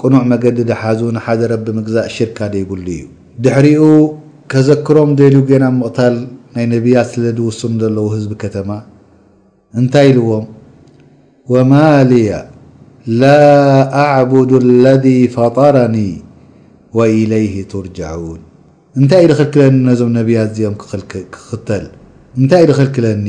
ቁኑዕ 0.00 0.22
መገዲ 0.32 0.58
ድሓዙ 0.70 1.00
ንሓደ 1.16 1.40
ረቢ 1.52 1.66
ምግዛእ 1.78 2.08
ሽርካ 2.14 2.38
ደይብሉ 2.54 2.86
እዩ 2.94 3.02
ድሕሪኡ 3.44 3.82
ከዘክሮም 4.52 5.10
ዘል 5.20 5.36
ገና 5.50 5.64
ምቕታል 5.78 6.16
ናይ 6.54 6.66
ነብያት 6.74 7.08
ስለ 7.14 7.24
ድውሱም 7.38 7.72
ዘለው 7.82 8.06
ህዝቢ 8.14 8.32
ከተማ 8.42 8.68
እንታይ 9.80 10.08
ኢልዎም 10.12 10.46
ወማልያ 11.54 12.30
ላ 13.22 13.32
ኣዕቡድ 14.04 14.50
اለذ 14.62 15.06
ፈጠረኒ 15.36 15.96
ወኢለይه 16.98 17.54
ቱርጃዑን 17.72 18.40
እንታይ 19.00 19.22
ኢድኽልክለኒ 19.26 19.74
ነዞም 19.90 20.10
ነብያት 20.18 20.48
እዚኦም 20.52 20.74
ክኽተል 20.82 21.84
እንታይ 22.38 22.62
ኢድኽልክለኒ 22.66 23.26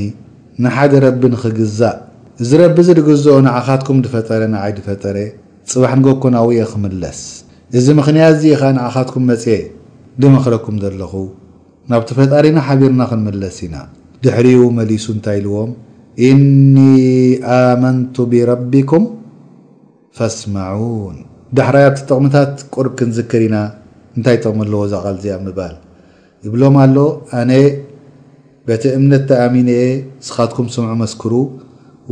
ንሓደ 0.66 0.94
ረቢ 1.06 1.22
ንኽግዛእ 1.34 1.98
እዚ 2.44 2.52
ረቢ 2.62 2.76
ዚድግዝኦ 2.86 3.34
ንዓኻትኩም 3.48 3.98
ድፈጠረ 4.06 4.42
ንዓይ 4.54 4.72
ድፈጠረ 4.78 5.18
ፅባሕ 5.72 5.92
ንጎኮናዊየ 6.00 6.62
ክምለስ 6.72 7.20
እዚ 7.80 7.86
ምኽንያት 8.00 8.32
እዚኢኸዓ 8.38 8.70
ንዓኻትኩም 8.78 9.24
መፅ 9.30 9.46
ድመክረኩም 10.24 10.76
ዘለኹ 10.84 11.14
ናብቲ 11.92 12.10
ፈጣሪና 12.20 12.58
ሓቢርና 12.68 13.02
ክንምለስ 13.10 13.58
ኢና 13.66 13.76
ድሕሪኡ 14.24 14.62
መሊሱ 14.78 15.06
እንታይ 15.16 15.38
ኢልዎም 15.42 15.72
እኒ 16.30 16.78
ኣመንቱ 17.58 18.16
ብረቢኩም 18.32 19.06
ፈስማዑን 20.20 21.18
ዳሕራይ 21.60 21.86
ኣብቲ 21.90 22.00
ጥቕምታት 22.10 22.54
ቁርብ 22.76 22.94
ክንዝክር 23.02 23.42
ኢና 23.50 23.58
እንታይ 24.18 24.38
ጥቕመለዎ 24.44 24.82
ዛቓል 24.94 25.18
ዚኣ 25.26 25.36
ምባል 25.46 25.76
እብሎም 26.50 26.76
ኣሎ 26.86 26.98
ኣነ 27.42 27.52
በቲ 28.70 28.84
እምነት 29.00 29.24
ተኣሚን 29.30 29.68
የ 29.76 29.84
ስኻትኩም 30.28 30.66
ስምዑ 30.74 30.94
መስክሩ 31.02 31.34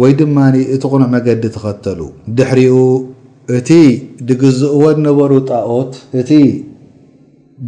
ወይ 0.02 0.12
ድማኒ 0.20 0.56
እቲ 0.76 0.84
ቁኑዕ 0.94 1.08
መገዲ 1.16 1.44
ተኸተሉ 1.56 2.00
ድሕሪኡ 2.38 2.76
እቲ 3.58 3.70
ድግዝእዎ 4.28 4.84
ነበሩ 5.08 5.32
ጣኦት 5.50 5.92
እቲ 6.20 6.30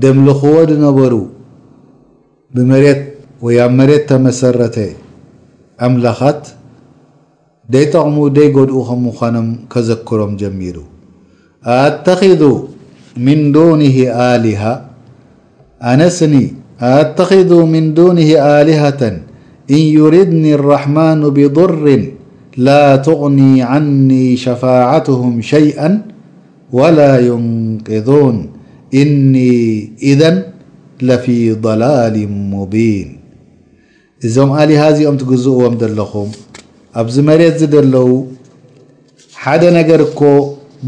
ደምልኽዎ 0.04 0.56
ድነበሩ 0.72 1.14
ብመሬት 2.56 3.02
ወያብ 3.48 3.72
መሬት 3.80 4.04
ተመሰረተ 4.12 4.78
ኣምላኻት 5.88 6.42
ደይጠቕሙ 7.76 8.18
ደይ 8.38 8.48
ጎድኡ 8.58 8.78
ከምዃኖም 8.90 9.50
ከዘክሮም 9.74 10.34
ጀሚሩ 10.44 10.78
ኣተኪذ 11.80 12.44
ምን 13.26 13.40
ዱንህ 13.56 13.98
ኣሊሃ 14.30 14.64
ኣነስኒ 15.92 16.34
أتخذا 16.82 17.66
من 17.66 17.94
دونه 17.94 18.38
آلهة 18.38 19.02
إن 19.72 19.76
يردني 19.98 20.54
الرحمن 20.56 21.30
بضر 21.38 21.86
لا 22.58 22.96
تغني 23.08 23.64
عني 23.64 24.38
شفاعتهم 24.38 25.42
شيئا 25.42 25.90
ولا 26.72 27.14
ينقذون 27.20 28.36
إني 28.94 29.54
إذن 30.02 30.36
لفي 31.08 31.38
ضلال 31.66 32.16
مبين 32.54 33.10
እዞም 34.28 34.50
آلهة 34.62 34.88
زኦم 34.98 35.16
تزእዎم 35.22 35.74
ለኹم 35.98 36.30
ኣብዚ 37.02 37.16
مሬت 37.28 37.60
دለዉ 37.74 38.14
ሓደ 39.42 39.64
ነገر 39.80 40.02
ك 40.20 40.22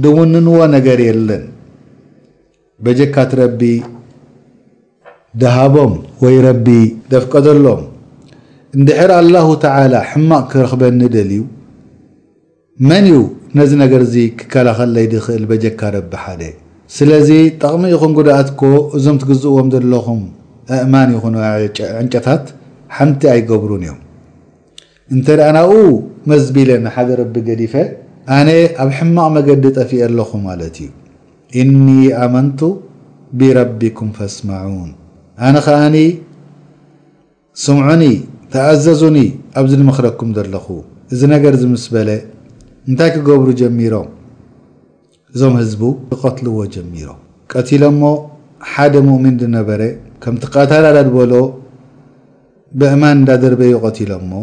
دوንዎ 0.03 0.55
ነገر 0.75 0.99
የለن 1.09 1.43
جካ 2.99 3.15
ድሃቦም 5.41 5.91
ወይ 6.23 6.35
ረቢ 6.45 6.67
ደፍቀደሎም 7.11 7.81
እንድሕር 8.77 9.11
ኣላሁ 9.17 9.47
ተዓላ 9.63 9.93
ሕማቕ 10.11 10.45
ክረክበኒ 10.51 10.99
ደልዩ 11.15 11.41
መን 12.89 13.05
እዩ 13.11 13.19
ነዚ 13.59 13.71
ነገር 13.83 14.01
ዚ 14.13 14.25
ክከላኸለይ 14.39 15.05
ድኽእል 15.13 15.43
በጀካ 15.51 15.81
ረቢ 15.95 16.11
ሓደ 16.23 16.41
ስለዚ 16.97 17.29
ጠቕሚ 17.61 17.83
ኢኹን 17.95 18.11
ጉድኣት 18.19 18.49
ኮ 18.59 18.69
እዞም 18.97 19.17
ትግዝእዎም 19.23 19.67
ዘለኹም 19.75 20.21
ኣእማን 20.77 21.11
ይኹኑ 21.15 21.35
ዕንጨታት 22.01 22.43
ሓንቲ 22.97 23.21
ኣይገብሩን 23.33 23.83
እዮም 23.87 23.99
እንተ 25.15 25.27
ደኣ 25.39 25.49
ናብኡ 25.57 25.83
መዝቢለ 26.31 26.71
ንሓደ 26.85 27.09
ረቢ 27.21 27.35
ገዲፈ 27.49 27.73
ኣነ 28.37 28.49
ኣብ 28.83 28.89
ሕማቕ 28.99 29.29
መገዲ 29.37 29.63
ጠፊእ 29.79 30.03
ኣለኹ 30.07 30.31
ማለት 30.49 30.77
እዩ 30.85 30.89
እኒ 31.63 31.85
ኣመንቱ 32.25 32.59
ብረቢኩም 33.39 34.09
ፈስማዑን 34.17 34.89
ኣነ 35.47 35.57
ኸዓኒ 35.65 35.97
ስምዑኒ 37.63 38.03
ተኣዘዙኒ 38.53 39.17
ኣብዚ 39.59 39.71
ንመኽረኩም 39.81 40.29
ዘለኹ 40.37 40.67
እዚ 41.13 41.21
ነገር 41.33 41.53
ዝምስ 41.61 41.83
በለ 41.93 42.09
እንታይ 42.89 43.09
ክገብሩ 43.15 43.47
ጀሚሮም 43.61 44.07
እዞም 45.33 45.53
ህዝቡ 45.61 45.81
ዝቐትልዎ 46.11 46.57
ጀሚሮም 46.75 47.19
ቀትሎሞ 47.53 48.01
ሓደ 48.73 48.93
ሙእሚን 49.07 49.35
ዝነበረ 49.41 49.81
ከምቲ 50.23 50.43
ቐታላዳ 50.55 50.97
ድበሎ 51.07 51.33
ብእማን 52.79 53.15
እንዳደርበዩ 53.21 53.73
ቀትሎምሞ 53.85 54.33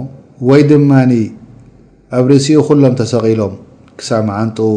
ወይ 0.48 0.62
ድማኒ 0.72 1.12
ኣብ 2.18 2.24
ርእሲኡ 2.32 2.60
ኹሎም 2.68 2.94
ተሰቒሎም 3.00 3.54
ክሳብ 3.98 4.22
መዓንጡኡ 4.30 4.70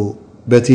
በቲ 0.52 0.70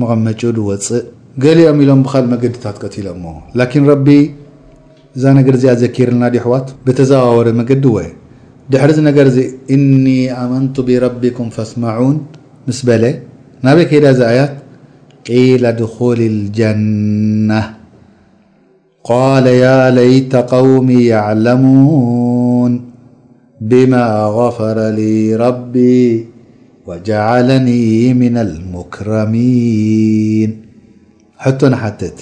መቐመጪ 0.00 0.40
ድወፅእ 0.58 1.04
ገሊኦም 1.44 1.78
ኢሎም 1.84 2.02
ብኻል 2.08 2.26
መገድታት 2.34 2.76
ቀትሎሞ 2.84 3.24
ላኪን 3.60 3.86
ረቢ 3.92 4.08
إذا 5.16 5.32
نجر 5.32 5.56
ز 5.56 5.66
زكير 5.82 6.12
لنا 6.14 6.28
دي 6.28 6.40
حوت 6.40 6.74
بتزوور 6.86 7.52
مجد 7.58 7.86
و 7.86 8.02
دحر 8.70 8.90
ز 8.96 8.98
نجر 9.08 9.26
ي 9.38 9.40
إني 9.74 10.20
أمنت 10.44 10.76
بربكم 10.88 11.46
فاسمعون 11.56 12.16
مس 12.68 12.80
بل 12.86 13.04
نبي 13.64 13.84
كيد 13.90 14.04
ذا 14.18 14.24
آيات 14.32 14.52
قيل 15.28 15.64
دخول 15.82 16.18
الجنة 16.32 17.60
قال 19.04 19.46
يا 19.46 19.90
ليت 19.98 20.36
قومي 20.36 21.04
يعلمون 21.14 22.72
بما 23.60 24.04
غفر 24.38 24.78
لي 24.98 25.36
ربي 25.44 26.06
وجعلني 26.86 27.84
من 28.22 28.34
المكرمين 28.46 30.50
حته 31.42 31.66
نحتت 31.68 32.18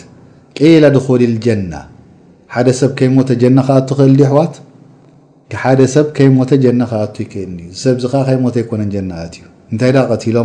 قيل 0.61 0.83
دخول 0.99 1.21
الجنة 1.31 1.83
ሓደ 2.55 2.69
ሰብ 2.79 2.90
ከይሞ 2.99 3.17
ጀ 3.43 3.45
ካኣ 3.69 3.79
ክእል 3.99 4.12
ሕዋት 4.31 4.55
ሓደ 5.62 5.81
ሰብ 5.95 6.07
ይሞ 6.27 6.37
ጀ 6.64 6.67
ኣ 6.83 7.07
ክእል 7.33 7.51
ሰዚ 7.81 8.03
ሞ 8.43 8.53
ነእዩእታይሎምሎይበታት 9.07 10.45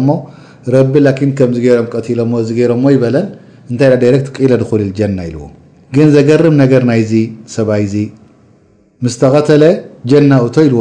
ል 4.84 4.88
ዎ 5.28 5.32
ግ 5.96 6.06
ዘገርም 6.16 6.56
ነገ 6.62 6.74
ናይ 6.90 7.02
ሰብይ 7.56 7.86
ምስተተለ 9.04 9.64
ጀና 10.12 10.32
እቶ 10.48 10.56
ይዎ 10.70 10.80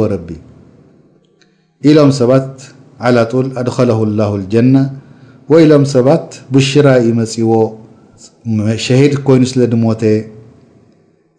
ሎም 1.97 2.11
ሰባት 2.21 2.49
ል 3.13 3.17
ኣድኸለሁ 3.61 3.99
ላ 4.19 4.27
ጀ 4.53 4.63
ሎም 5.71 5.85
ሰባት 5.95 6.27
ብሽራ 6.55 6.87
ዩመፅዎ 7.09 7.51
ሸሂድ 8.87 9.13
ኮይኑ 9.27 9.43
ስለ 9.53 9.61
ድሞ 9.73 9.85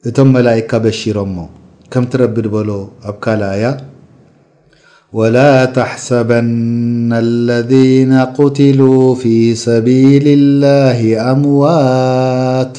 እቶም 0.08 0.28
መላእካ 0.34 0.70
በሽሮሞ 0.84 1.34
ከምቲረቢ 1.92 2.34
ድበሎ 2.44 2.68
ኣብካልያ 3.10 3.64
ወላ 5.18 5.36
ተሓሰበና 5.76 7.10
ለذነ 7.48 8.12
قትሉ 8.38 8.80
ፊ 9.20 9.32
ሰቢል 9.64 10.24
ላህ 10.62 11.00
ኣምዋት 11.26 12.74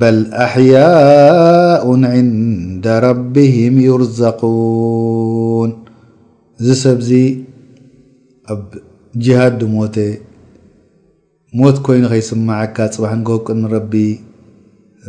በል 0.00 0.20
ኣሕያኡን 0.46 2.04
ንደ 2.30 2.96
ረቢህም 3.08 3.76
ይርዘقን 3.88 5.72
እዚ 6.60 6.68
ሰብዚ 6.86 7.10
ኣብ 8.56 8.64
ጅሃድ 9.26 9.54
ድ 9.60 9.72
ሞቴ 9.76 9.96
ሞት 11.60 11.76
ኮይኑ 11.88 12.04
ከይስማዓካ 12.14 12.78
ፅባሕ 12.96 13.14
ንጎቁ 13.20 13.46
ንረቢ 13.62 13.92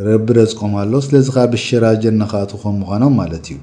ረቢ 0.06 0.26
ደዝቆም 0.36 0.72
ኣሎ 0.82 0.92
ስለዚ 1.06 1.26
ከዓ 1.34 1.42
ብሽራ 1.50 1.84
ጀና 2.02 2.22
ካኣት 2.30 2.52
ከም 2.62 2.74
ምዃኖም 2.82 3.12
ማለት 3.20 3.44
እዩ 3.52 3.58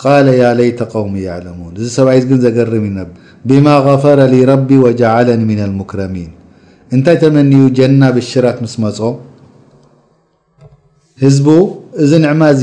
ቃል 0.00 0.26
ያ 0.40 0.50
ለይተ 0.58 0.80
ቆውሚ 0.92 1.14
ያዕለሙን 1.26 1.72
እዚ 1.78 1.86
ሰብኣይ 1.96 2.18
ዚግን 2.22 2.40
ዘገርም 2.44 2.84
ዩ 2.88 3.04
ብማ 3.48 3.66
غፈረ 3.86 4.20
ሊረቢ 4.32 4.68
ወጃዓለኒ 4.84 5.40
ምና 5.50 5.60
ልሙክረሚን 5.70 6.30
እንታይ 6.96 7.16
ተመንዩ 7.22 7.62
ጀና 7.78 8.02
ብሽራት 8.16 8.58
ምስ 8.64 8.74
መፆ 8.84 8.98
ህዝቡ 11.24 11.46
እዚ 12.02 12.10
ንዕማ 12.24 12.42
እዚ 12.54 12.62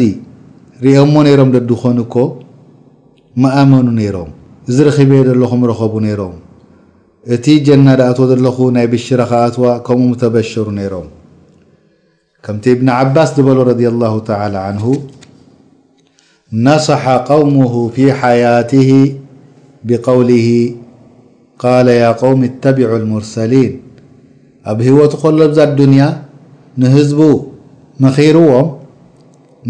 ሪኦሞ 0.85 1.13
ነይሮም 1.27 1.49
ደዲኮኑኮ 1.55 2.15
መኣመኑ 3.45 3.87
ነይሮም 3.99 4.31
እዚ 4.71 4.77
ርክብየ 4.89 5.21
ዘለኹም 5.29 5.63
ረኸቡ 5.71 5.93
ነይሮም 6.07 6.35
እቲ 7.35 7.45
ጀና 7.69 7.87
ዳኣትዎ 8.01 8.23
ዘለኹ 8.33 8.57
ናይ 8.77 8.85
ብሽራ 8.93 9.21
ካኣትዋ 9.31 9.65
ከምኡ 9.87 10.11
ተበሸሩ 10.21 10.65
ነይሮም 10.81 11.07
كمت 12.43 12.67
ابن 12.67 12.89
عباس 12.89 13.29
دبل 13.39 13.57
رضي 13.71 13.87
الله 13.87 14.19
تعالى 14.19 14.57
عنه 14.57 14.85
نصح 16.69 17.07
قومه 17.31 17.87
في 17.95 18.13
حياته 18.13 18.89
بقوله 19.87 20.75
قال 21.59 21.87
يا 21.87 22.11
قوم 22.23 22.43
اتبع 22.43 22.89
المرسلين 22.95 23.71
أبهوت 24.65 25.15
خلبز 25.21 25.59
الدنيا 25.59 26.09
نهذبو 26.77 27.33
مخيروم 27.99 28.67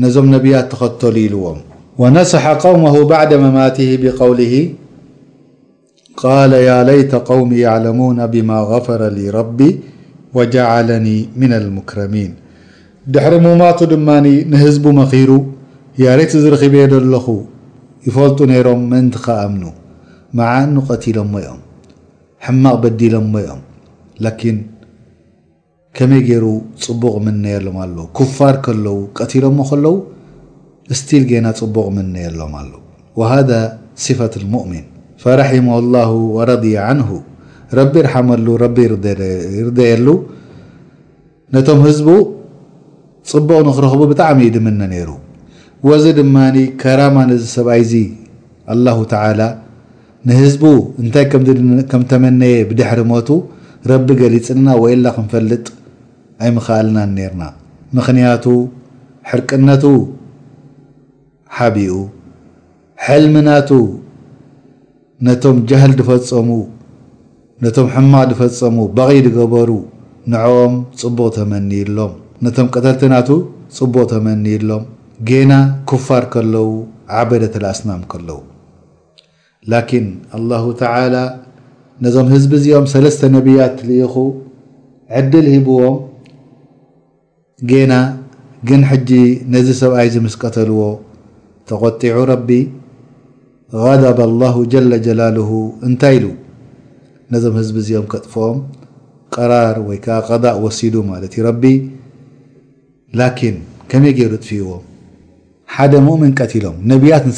نزم 0.02 0.26
نبيا 0.36 0.62
تخطليلوم 0.72 1.58
ونصح 2.02 2.44
قومه 2.66 2.96
بعد 3.14 3.34
مماته 3.34 3.90
بقوله 4.04 4.70
قال 6.26 6.54
يا 6.54 6.78
ليت 6.90 7.16
قومي 7.16 7.58
يعلمون 7.58 8.28
بما 8.28 8.58
غفر 8.72 9.02
لي 9.08 9.30
ربي 9.30 9.80
وجعلني 10.36 11.18
من 11.36 11.54
المكرمين 11.54 12.32
ድሕሪ 13.14 13.36
ሙማቱ 13.44 13.80
ድማኒ 13.92 14.26
ንህዝቡ 14.52 14.86
መኺሩ 14.98 15.30
ያሬቲ 16.02 16.32
ዝርክብ 16.44 16.74
ደለኹ 16.92 17.26
ይፈልጡ 18.08 18.40
ነይሮም 18.52 18.82
ምእንቲከ 18.92 19.26
እምኑ 19.46 19.64
መዓእኑ 20.38 20.76
ቀቲሎምሞ 20.90 21.34
ኦም 21.52 21.60
ሕማቕ 22.46 22.76
በዲሎምሞ 22.84 23.34
እኦም 23.44 23.62
ላኪን 24.26 24.58
ከመይ 25.98 26.22
ገይሩ 26.30 26.46
ፅቡቕ 26.86 27.14
ምነየሎም 27.26 27.78
ኣለ 27.86 27.96
ኩፋር 28.20 28.56
ከለው 28.66 28.98
ቀቲሎምሞ 29.20 29.60
ከለው 29.72 29.96
ስቲል 31.00 31.24
ገና 31.32 31.48
ፅቡቕ 31.62 31.76
ም 31.96 32.08
ነየሎም 32.16 32.54
ኣለው 32.62 32.82
ወሃذ 33.22 33.52
صፋት 34.06 34.36
ሙእሚን 34.56 34.86
ረሒማውالላه 35.42 36.12
ረضያ 36.52 36.78
ንሁ 37.00 37.10
ረቢ 37.80 37.94
ርሓመሉ 38.08 38.46
ረቢ 38.64 38.78
ይርዘየሉ 39.62 40.08
ነቶም 41.56 41.80
ህዝ 41.88 42.00
ፅቡቕ 43.32 43.58
ንኽረኽቡ 43.68 44.02
ብጣዕሚ 44.12 44.40
እዩ 44.48 44.52
ድምነ 44.56 44.82
ነይሩ 44.92 45.10
ወዚ 45.88 46.06
ድማኒ 46.20 46.56
ከራማ 46.82 47.18
ነዚ 47.32 47.44
ሰብኣይ 47.58 47.84
ዚ 47.92 47.94
ኣላሁ 48.74 48.98
ተዓላ 49.14 49.42
ንህዝቡ 50.30 50.64
እንታይ 51.02 51.26
ከም 51.92 52.02
ተመነየ 52.12 52.58
ብድሕሪ 52.70 53.02
ሞቱ 53.12 53.30
ረቢ 53.92 54.08
ገሊፅና 54.22 54.68
ወኢ 54.84 54.96
ላ 55.04 55.14
ክንፈልጥ 55.18 55.66
ኣይምካኣልናን 56.44 57.12
ነርና 57.18 57.44
ምክንያቱ 57.98 58.46
ሕርቅነቱ 59.30 59.84
ሓቢኡ 61.58 61.96
ሕልምናቱ 63.06 63.70
ነቶም 65.28 65.58
ጃህል 65.70 65.94
ድፈፀሙ 66.00 66.50
ነቶም 67.64 67.88
ሕማቅ 67.96 68.28
ዝፈፀሙ 68.34 68.78
በቂ 68.98 69.10
ዝገበሩ 69.26 69.70
ንዕም 70.32 70.74
ፅቡቕ 71.02 71.30
ተመኒዩሎም 71.38 72.14
ነቶም 72.46 72.68
ቀተልትናቱ 72.76 73.30
ፅቦኦ 73.78 74.04
ተመኒኢሎም 74.12 74.84
ጌና 75.30 75.54
ኩፋር 75.90 76.24
ከለው 76.34 76.68
ዓበደ 77.20 77.44
ተዝኣስናም 77.54 78.02
ከለው 78.12 78.40
ላኪን 79.72 80.06
አላሁ 80.38 80.66
ተዓላ 80.82 81.16
ነዞም 82.06 82.28
ህዝቢ 82.34 82.52
እዚኦም 82.60 82.86
ሰለስተ 82.94 83.22
ነቢያት 83.36 83.76
ልኢኹ 83.88 84.14
ዕድል 85.22 85.48
ሂብዎም 85.56 85.98
ጌና 87.72 87.94
ግን 88.70 88.82
ሕጂ 88.92 89.12
ነዚ 89.54 89.68
ሰብኣይ 89.82 90.10
ዚ 90.16 90.24
ምስ 90.26 90.36
ቀተልዎ 90.44 90.80
ተቆጢዑ 91.70 92.18
ረቢ 92.34 92.50
ቀዳበላሁ 93.86 94.58
ጀለጀላልሁ 94.74 95.50
እንታይ 95.88 96.16
ኢሉ 96.20 96.28
ነዞም 97.34 97.58
ህዝቢ 97.64 97.76
እዚኦም 97.84 98.08
ከጥፎኦም 98.14 98.60
ቀራር 99.36 99.78
ወይ 99.90 99.98
ከዓ 100.06 100.18
ቀዳእ 100.30 100.58
ወሲዱ 100.66 100.96
ማለት 101.14 101.32
እዩ 101.38 101.44
ረቢ 101.52 101.66
لكن 103.20 103.54
ከመይ 103.92 104.12
ገይሩ 104.18 104.34
ጥفዎም 104.46 104.82
ሓደ 105.76 105.94
مؤምን 106.08 106.32
ቀتሎም 106.40 106.78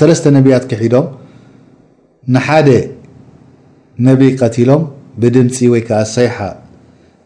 ለስተ 0.10 0.26
ነብያት 0.38 0.64
كሒዶም 0.72 1.06
ንሓደ 2.34 2.68
ነቢ 4.08 4.22
ቀتሎም 4.42 4.82
ብድምፂ 5.22 5.58
ወይ 5.74 5.82
صيح 6.16 6.36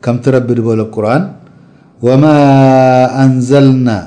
ከም 0.04 0.16
ትረቢ 0.24 0.48
በሎ 0.68 0.80
ቁርን 0.96 1.24
وما 2.08 2.38
أንዘلናا 3.24 4.00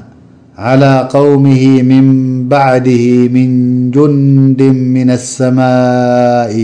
على 0.69 0.93
قومه 1.17 1.65
من 1.93 2.07
بعድه 2.55 3.05
من 3.37 3.49
جንድ 3.95 4.61
من 4.97 5.09
السماء 5.19 6.55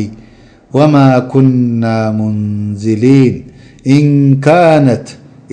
وما 0.76 1.06
كن 1.32 1.82
مንزليን 2.18 3.34
إን 3.96 4.04
كاነት 4.46 5.06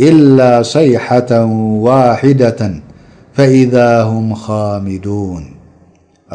ኢላ 0.08 0.40
ሰይሓة 0.76 1.30
ዋሕዳة 1.86 2.60
ፈኢዳ 3.38 3.76
ሁም 4.10 4.26
ኻሚዱን 4.44 5.44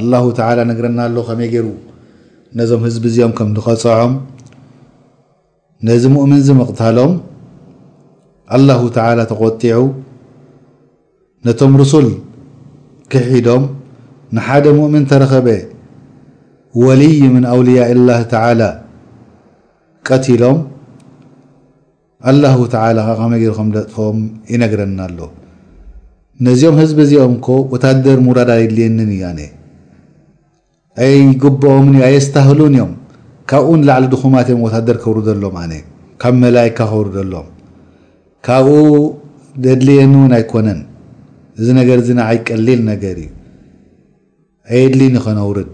አላሁ 0.00 0.22
ተላ 0.38 0.58
ነግረናኣሎ 0.70 1.16
ከመይ 1.28 1.48
ገይሩ 1.54 1.66
ነዞም 2.58 2.82
ህዝቢ 2.86 3.04
እዚኦም 3.10 3.32
ከም 3.38 3.48
ዝቀፅዖም 3.56 4.12
ነዚ 5.88 6.02
ሙእምን 6.14 6.40
ዝ 6.46 6.56
ምቕታሎም 6.60 7.12
አላሁ 8.58 8.80
ተላ 8.96 9.18
ተቆጢዑ 9.32 9.80
ነቶም 11.46 11.74
ርሱል 11.82 12.08
ክሒዶም 13.12 13.64
ንሓደ 14.36 14.64
ሙእምን 14.78 15.04
ተረኸበ 15.10 15.48
ወልይ 16.84 17.18
ምን 17.34 17.44
ኣውልያ 17.52 17.82
ላህ 18.08 18.22
ተላ 18.34 18.60
ቀትሎም 20.08 20.58
ኣላሁ 22.30 22.58
ተዓላ 22.74 22.96
ካ 23.06 23.10
ከመይ 23.18 23.38
ጌር 23.42 23.52
ከም 23.56 23.68
ደጥፎኦም 23.76 24.18
ይነግረና 24.52 25.00
ኣሎ 25.08 25.18
ነዚኦም 26.46 26.76
ህዝቢ 26.82 26.98
እዚኦም 27.06 27.34
ኮ 27.46 27.56
ወታደር 27.72 28.18
ምውራድ 28.26 28.50
ኣየድልየንን 28.54 29.10
እዩ 29.16 29.22
ኣነ 29.30 29.40
ኣይ 31.04 31.12
ግብኦምን 31.42 31.96
ኣየስታህሉን 32.06 32.74
እዮም 32.78 32.92
ካብኡ 33.50 33.68
ንላዕሊ 33.80 34.04
ድኹማት 34.14 34.46
እዮም 34.50 34.62
ወታደር 34.66 34.96
ከውርደሎም 35.04 35.56
ኣነ 35.64 35.72
ካብ 36.22 36.34
መላይካ 36.44 36.78
ከውርደሎም 36.92 37.48
ካብኡ 38.48 38.78
ደድልየኒ 39.64 40.14
እውን 40.20 40.32
ኣይኮነን 40.38 40.80
እዚ 41.60 41.66
ነገር 41.80 41.98
እዚና 42.04 42.18
ዓይቀሊል 42.32 42.80
ነገር 42.92 43.16
እዩ 43.24 43.30
ኣየድሊን 44.72 45.16
ኸነውርድ 45.26 45.70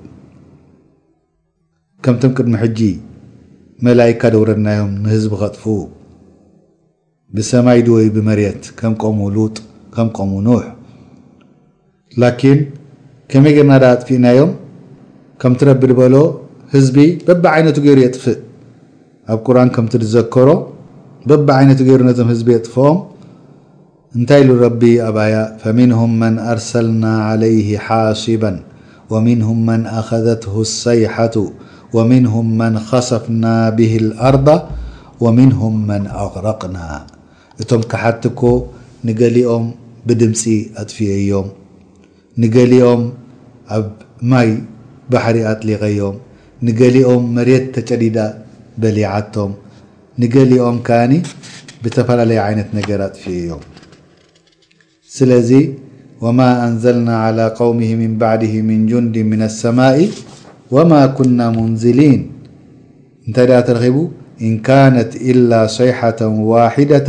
ከምቶም 2.04 2.32
ቅድሚ 2.38 2.54
ሕጂ 2.66 2.80
መላይካ 3.86 4.20
ደውረድናዮም 4.34 4.92
ንህዝቢ 5.02 5.32
ከጥፉ 5.42 5.62
ብሰማይ 7.36 7.78
ወይ 7.96 8.06
ብመሬት 8.14 8.62
ከም 8.78 8.94
ቀሙ 9.02 9.20
ሉጥ 9.36 9.54
ከም 9.94 10.08
ቆሙ 10.16 10.32
ኑሕ 10.46 10.64
ላን 12.22 12.58
ከመይ 13.32 13.54
ርና 13.58 13.72
ኣጥፍእናዮም 13.90 14.50
ከምትረቢ 15.42 15.82
በሎ 16.00 16.16
ህዝቢ 16.74 16.96
በቢ 17.28 17.44
ይነቱ 17.58 17.78
ገይሩ 17.86 17.98
የጥፍእ 18.04 18.36
ኣብ 19.34 19.38
ቁርን 19.46 19.70
ከም 19.76 19.86
ዘከሮ 20.14 20.50
በቢ 21.30 21.48
ዓይነቱ 21.56 21.80
ገሩ 21.88 22.00
ነቶም 22.10 22.28
ህዝቢ 22.32 22.48
የጥፍኦም 22.56 22.98
እንታይ 24.18 24.44
ቢ 24.82 24.90
ኣያ 25.08 25.36
فምንهም 25.62 26.12
መን 26.22 26.36
ኣርሰልና 26.52 27.04
علይ 27.30 27.56
ሓሲባ 27.86 28.44
وንهም 29.12 29.58
ን 29.80 29.82
ኣخذትه 29.98 30.54
الሰይሓة 30.66 31.36
وምንهም 31.96 32.46
መን 32.60 32.74
خሰፍና 32.88 33.44
ብ 33.76 33.78
الኣርض 34.02 34.48
وምንهም 35.24 35.74
መن 35.88 36.04
ኣغረቅና 36.22 36.76
እቶም 37.62 37.82
ካሓት 37.90 38.24
ኮ 38.38 38.48
ንገሊኦም 39.06 39.64
ብድምፂ 40.08 40.42
ኣጥፍአዮም 40.80 41.48
ንገሊኦም 42.42 43.02
ኣብ 43.76 43.86
ማይ 44.30 44.50
ባሕሪ 45.12 45.36
ኣጥሊቀዮም 45.52 46.16
ንገሊኦም 46.66 47.24
መሬት 47.36 47.64
ተጨዲዳ 47.76 48.18
በሊዓቶም 48.82 49.52
ንገሊኦም 50.22 50.76
ካኒ 50.88 51.12
ብተፈላለየ 51.82 52.40
ዓይነት 52.46 52.68
ነገር 52.78 53.00
ኣጥፍአ 53.08 53.34
ዮም 53.50 53.62
ስለዚ 55.18 55.50
ወማ 56.24 56.40
እንዘልና 56.68 57.08
عላى 57.24 57.46
قውም 57.60 57.78
ምን 58.00 58.12
ባዕድ 58.22 58.42
ምን 58.70 58.80
ጁንዲን 58.92 59.26
ምና 59.32 59.42
ኣሰማኢ 59.52 59.98
ወማ 60.76 60.92
ኩና 61.18 61.40
ሙንዝሊን 61.58 62.22
እንታይ 63.26 63.46
ድ 63.50 63.60
ተረኺቡ 63.68 63.96
እን 64.48 64.54
ካነት 64.66 65.10
إላ 65.30 65.52
ሰይሓة 65.78 66.20
ዋሕደة 66.50 67.08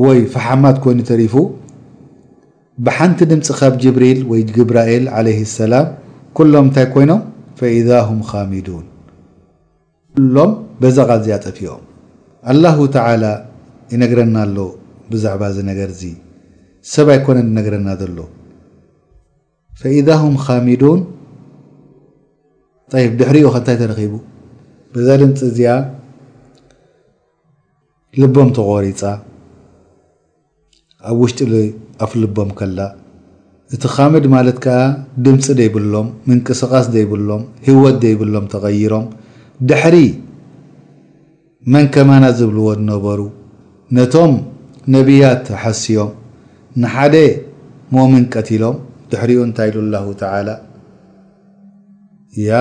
ወይ 0.00 0.18
ፈሓማት 0.34 0.76
ኮይኑ 0.84 0.98
ተሪፉ 1.10 1.34
ብሓንቲ 2.86 3.18
ድምፂ 3.30 3.48
ካብ 3.58 3.72
ጅብሪል 3.82 4.20
ወይ 4.30 4.40
ጅብራኤል 4.56 5.04
ዓለይ 5.16 5.36
ሰላም 5.58 5.86
ኩሎም 6.36 6.66
እንታይ 6.68 6.86
ኮይኖም 6.94 7.20
ፈኢዛ 7.58 7.88
ም 8.18 8.20
ካሚዱን 8.30 8.84
ኩሎም 10.16 10.52
በዛ 10.82 10.96
ቃ 11.08 11.16
እዚኣ 11.20 11.34
ፀፊኦም 11.46 11.82
ኣላሁ 12.52 12.78
ተዓላ 12.94 13.24
ይነግረና 13.92 14.36
ኣሎ 14.46 14.56
ብዛዕባ 15.12 15.42
እዚ 15.52 15.58
ነገርዚ 15.70 16.02
ሰብ 16.92 17.08
ኣይኮነ 17.16 17.38
ዝነግረና 17.48 17.88
ዘሎ 18.02 18.18
ፈኢዛ 19.82 20.08
ም 20.34 20.38
ካሚዱን 20.46 21.00
ድሕሪኡ 23.18 23.46
ከንታይ 23.56 23.76
ተረኪቡ 23.82 24.14
በዛ 24.94 25.08
ድምፂ 25.22 25.40
እዚኣ 25.50 25.74
ልቦም 28.20 28.48
ተቆሪፃ 28.56 29.02
ኣብ 31.10 31.16
ውሽጢ 31.22 31.40
ኣፍልቦም 32.04 32.50
ከላ 32.58 32.78
እቲ 33.74 33.82
ኻምድ 33.94 34.24
ማለት 34.34 34.56
ከዓ 34.64 34.80
ድምፂ 35.24 35.44
ዘይብሎም 35.60 36.08
ምንቅስቓስ 36.28 36.86
ዘይብሎም 36.94 37.42
ህወት 37.66 37.96
ዘይብሎም 38.04 38.44
ተቐይሮም 38.52 39.04
ድሕሪ 39.70 39.96
መንከማናት 41.74 42.34
ዝብልዎ 42.40 42.66
ዝነበሩ 42.78 43.20
ነቶም 43.98 44.32
ነቢያት 44.96 45.40
ተሐስዮም 45.50 46.10
ንሓደ 46.82 47.14
ሞምን 47.96 48.24
ቀቲሎም 48.34 48.76
ድሕሪኡ 49.12 49.38
እንታይ 49.48 49.70
ሉላሁ 49.78 50.06
ተላ 50.22 50.48
ያ 52.48 52.60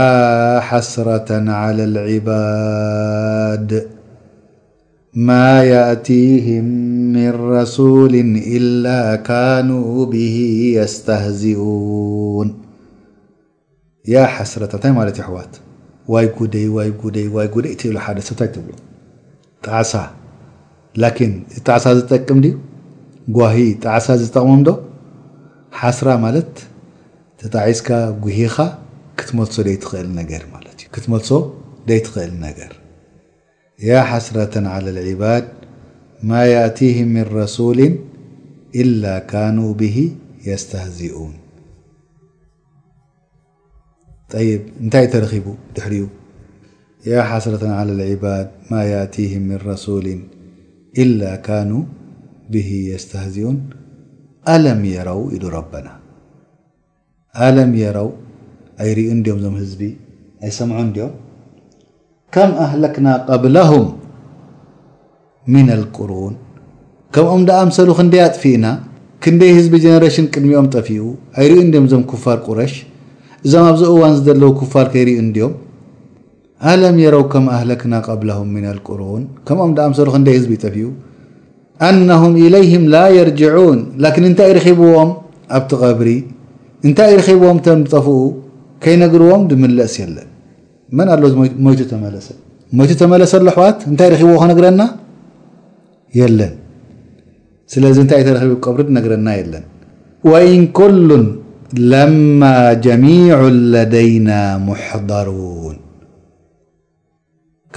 ሓስረةን 0.68 1.46
عላ 1.64 1.80
ልዒባድ 1.96 3.70
ማ 5.28 5.34
የእቲህም 5.70 6.68
ምን 7.14 7.34
ረሱል 7.54 8.14
ኢላ 8.58 8.86
ካኑ 9.28 9.70
ብሂ 10.12 10.36
የስተህዚኡን 10.76 12.50
ያ 14.14 14.24
ሓስረታ 14.36 14.74
እንታይ 14.78 14.94
ማለት 15.00 15.16
እዩ 15.18 15.24
ኣሕዋት 15.26 15.54
ዋይ 16.14 16.28
ጉደይ 16.38 16.66
ዋይ 16.78 16.90
ጉደይ 17.02 17.28
ዋይ 17.36 17.48
ጉደይ 17.58 17.74
ትኢሉ 17.82 17.98
ሓደ 18.06 18.20
ሰብታይ 18.30 18.50
ትብሎ 18.56 18.72
ጣዕሳ 19.68 19.92
ላኪን 21.04 21.34
ጣዕሳ 21.70 21.86
ዝጠቅም 22.00 22.40
ድዩ 22.46 22.56
ጓሂ 23.40 23.58
ጣዕሳ 23.88 24.08
ዝጠቅሞም 24.24 24.64
ዶ 24.70 24.80
ሓስራ 25.84 26.10
ማለት 26.26 26.54
ተጣዒዝካ 27.44 27.90
ጉሂኻ 28.26 28.58
ክትመልሶ 29.22 29.58
ደይ 29.68 29.78
ትኽእል 29.86 30.10
ነገር 30.22 30.46
ማለት 30.56 30.78
እዩ 30.84 30.90
ክትመሶ 30.98 31.30
ደይ 31.92 32.00
ትኽእል 32.08 32.32
ነገር 32.48 32.72
يا 33.82 34.02
حسرة 34.02 34.68
على 34.68 34.90
العباد 34.90 35.46
ما 36.24 36.46
يأتيهم 36.46 37.08
من 37.08 37.24
رسول 37.24 37.98
إلا 38.76 39.20
كانوا 39.20 39.74
به 39.74 39.98
يستهزئن 40.46 41.34
نታይ 44.82 45.06
ترب 45.12 45.48
حر 45.80 45.94
يا 47.08 47.22
حسرة 47.24 47.64
على 47.80 47.92
العباد 47.98 48.48
ما 48.72 48.82
يأتيهم 48.84 49.42
من 49.42 49.60
رسول 49.72 50.08
إلا 50.98 51.36
كانوا 51.36 51.84
به 52.50 52.70
يستهزئ 52.96 53.46
لم 54.68 54.82
يرو 54.86 55.22
ل 55.42 55.44
ربنا 55.58 55.94
لم 57.60 57.72
يرو 57.86 58.10
يرኡ 58.90 59.00
ም 59.18 59.20
ዞ 59.26 59.30
هዝب 59.60 59.82
يسمع 60.48 60.78
م 60.88 60.90
ከም 62.36 62.52
ኣህለክና 62.66 63.08
ቀብለهም 63.28 63.88
ምን 65.54 65.66
ኣልቁሩን 65.76 66.34
ከምኦም 67.16 67.42
ዳኣምሰሉ 67.50 67.90
ክንደይ 67.98 68.22
ኣጥፍኢና 68.28 68.68
ክንደይ 69.24 69.52
ህዝቢ 69.58 69.74
ጀነሬሽን 69.86 70.30
ቅድሚኦም 70.34 70.68
ጠፊኡ 70.76 71.02
ኣይርኢ 71.40 71.58
እንዲዮም 71.66 71.86
እዞም 71.90 72.04
ክፋር 72.12 72.38
ቁረሽ 72.48 72.74
እዞም 73.46 73.66
ኣብዚ 73.72 73.82
እዋን 73.96 74.14
ዝዘለዉ 74.20 74.52
ክፋር 74.62 74.86
ከይርኢ 74.94 75.16
እዲዮም 75.26 75.54
ኣለም 76.72 76.96
የረው 77.04 77.24
ከም 77.36 77.46
ኣህለክና 77.58 77.94
ቀብለም 78.08 78.48
ምን 78.56 78.66
ልቁሩን 78.78 79.24
ከምኦም 79.50 79.74
ዳኣምሰሉ 79.80 80.08
ክንደይ 80.16 80.38
ህዝቢ 80.40 80.52
ይጠፊኡ 80.60 80.88
ኣነም 81.92 82.34
ኢለይም 82.48 82.84
ላ 82.96 83.06
የርጅዑን 83.18 83.80
ላን 84.04 84.26
እንታይ 84.32 84.50
ይረኺብዎም 84.54 85.10
ኣብቲ 85.58 85.72
ቐብሪ 85.86 86.10
እንታይ 86.88 87.12
ይረኺብዎም 87.16 87.60
ቶም 87.68 87.82
ጠፍኡ 87.96 88.18
ከይነግርዎም 88.84 89.42
ድምለስ 89.52 89.96
የለን 90.04 90.28
መን 90.98 91.08
ኣቱ 91.12 91.24
ተለሰ 91.92 92.26
ሞይቱ 92.78 92.92
ተመለሰሎ 93.02 93.42
ኣሕዋት 93.52 93.78
እንታይ 93.92 94.10
ረኪብዎ 94.14 94.36
ክነግረና 94.42 94.82
የለን 96.18 96.52
ስለዚ 97.74 97.98
እንታይ 98.04 98.22
እ 98.22 98.26
ተረክቢ 98.28 98.54
ቀብሪ 98.66 98.82
ነግረና 98.98 99.28
የለን 99.38 99.64
ወእን 100.32 100.64
ኩሉን 100.78 101.24
ለማ 101.92 102.42
ጀሚዑን 102.86 103.58
ለደይና 103.74 104.30
ሙሕضሩን 104.68 105.78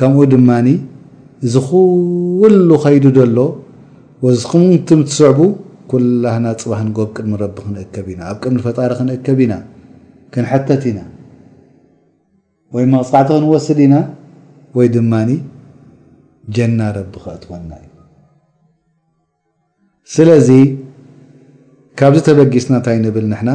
ከምኡ 0.00 0.20
ድማኒ 0.32 0.68
እዚ 1.46 1.54
ኩሉ 1.70 2.68
ኸይዱ 2.84 3.04
ዘሎ 3.18 3.38
ወዚኹምትም 4.26 5.00
ትስዕቡ 5.08 5.40
ኩላህና 5.92 6.46
ፅባህንጎብ 6.62 7.08
ቅድሚ 7.16 7.32
ረቢ 7.44 7.56
ክንእከብ 7.66 8.06
ኢና 8.14 8.22
ኣብ 8.30 8.36
ቅድሚ 8.44 8.58
ፈጣሪ 8.68 8.90
ክንእከብ 9.00 9.38
ኢና 9.46 9.54
ክንሐተት 10.34 10.84
ኢና 10.92 10.98
ወይ 12.76 12.84
መፅቃዕቲ 12.94 13.28
ክንወስድ 13.40 13.78
ኢና 13.84 13.96
ወይ 14.76 14.86
ድማኒ 14.94 15.30
ጀና 16.54 16.80
ረቢ 16.96 17.12
ክእትወና 17.24 17.70
እዩ 17.82 17.88
ስለዚ 20.14 20.48
ካብዚ 21.98 22.20
ተበጊስና 22.28 22.74
እንታይ 22.78 22.98
ንብል 23.04 23.26
ንና 23.32 23.50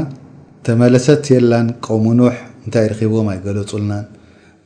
ተመለሰት 0.67 1.25
የላን 1.33 1.67
ቆሙ 1.87 2.05
ኑሕ 2.19 2.37
እንታይ 2.65 2.85
ርኺቦዎም 2.91 3.27
ኣይገለፁልናን 3.33 4.05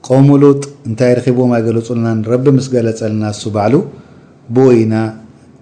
ቆሙ 0.07 0.27
ሉጥ 0.43 0.61
እንታይ 0.89 1.11
ርኪቦዎም 1.19 1.51
ኣይገለፁልናን 1.57 2.19
ረቢ 2.31 2.45
ምስ 2.57 2.67
ገለፀልና 2.75 3.23
እሱ 3.35 3.41
ባዕሉ 3.55 3.75
ብኡ 4.55 4.65
ኢና 4.81 4.95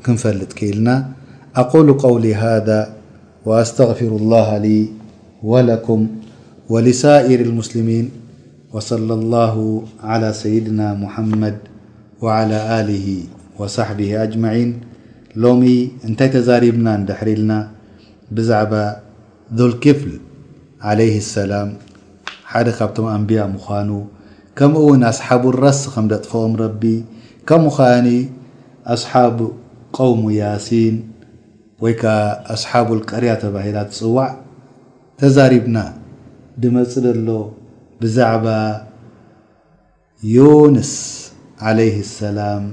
ክንፈልጥ 0.08 0.52
ክኢልና 0.60 0.90
ኣقሉ 1.64 1.88
ቀውሊ 2.04 2.26
ሃذ 2.42 2.70
ወኣስተغፊሩ 3.50 4.12
الላሃ 4.24 4.50
ሊ 4.66 4.68
ዋለኩም 5.52 6.02
ወሊሳኢር 6.74 7.40
ልሙስሊሚን 7.50 8.06
وصለ 8.74 9.10
الላه 9.20 9.56
على 10.12 10.30
ሰይድና 10.42 10.82
ሙሐመድ 11.04 11.58
وعلى 12.24 12.60
له 12.90 13.08
وصሕቢ 13.60 14.00
አጅማعን 14.24 14.70
ሎሚ 15.44 15.64
እንታይ 16.08 16.30
ተዛሪብና 16.36 16.88
እንደሕሪልና 17.00 17.52
ብዛዕባ 18.36 18.74
ذልክፍል 19.60 20.12
عለይ 20.88 21.12
اሰላም 21.22 21.70
ሓደ 22.52 22.68
ካብቶም 22.80 23.08
ኣንብያ 23.16 23.40
ምዃኑ 23.56 23.90
ከምኡ 24.60 24.82
ውን 24.90 25.04
ኣስሓቡ 25.12 25.44
ረስ 25.66 25.80
ከም 25.94 26.06
ደጥፈኦም 26.14 26.54
ረቢ 26.64 26.84
ካብ 27.50 27.62
ምዃኒ 27.68 28.08
ኣስሓብ 28.96 29.38
ቆውሙ 29.98 30.24
ያሲን 30.42 30.96
ወይ 31.84 31.94
ከዓ 32.02 32.14
ኣስሓቡ 32.56 32.90
ቀርያ 33.12 33.32
ተባሂላ 33.44 33.78
ፅዋዕ 33.98 34.30
ተዛሪብና 35.22 35.78
ድመፅእ 36.62 37.02
ዘሎ 37.06 37.28
ብዛዕባ 38.02 38.46
ዮንስ 40.36 40.94
عليه 41.68 41.96
الሰላም 42.08 42.64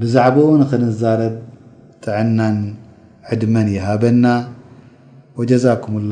ብዛዕባኡ 0.00 0.46
ንክንዛረብ 0.62 1.34
ጥዕናን 2.04 2.58
ዕድመን 3.32 3.68
ይሃበና 3.76 4.24
وجዛኩ 5.38 5.84
ላه 5.98 6.06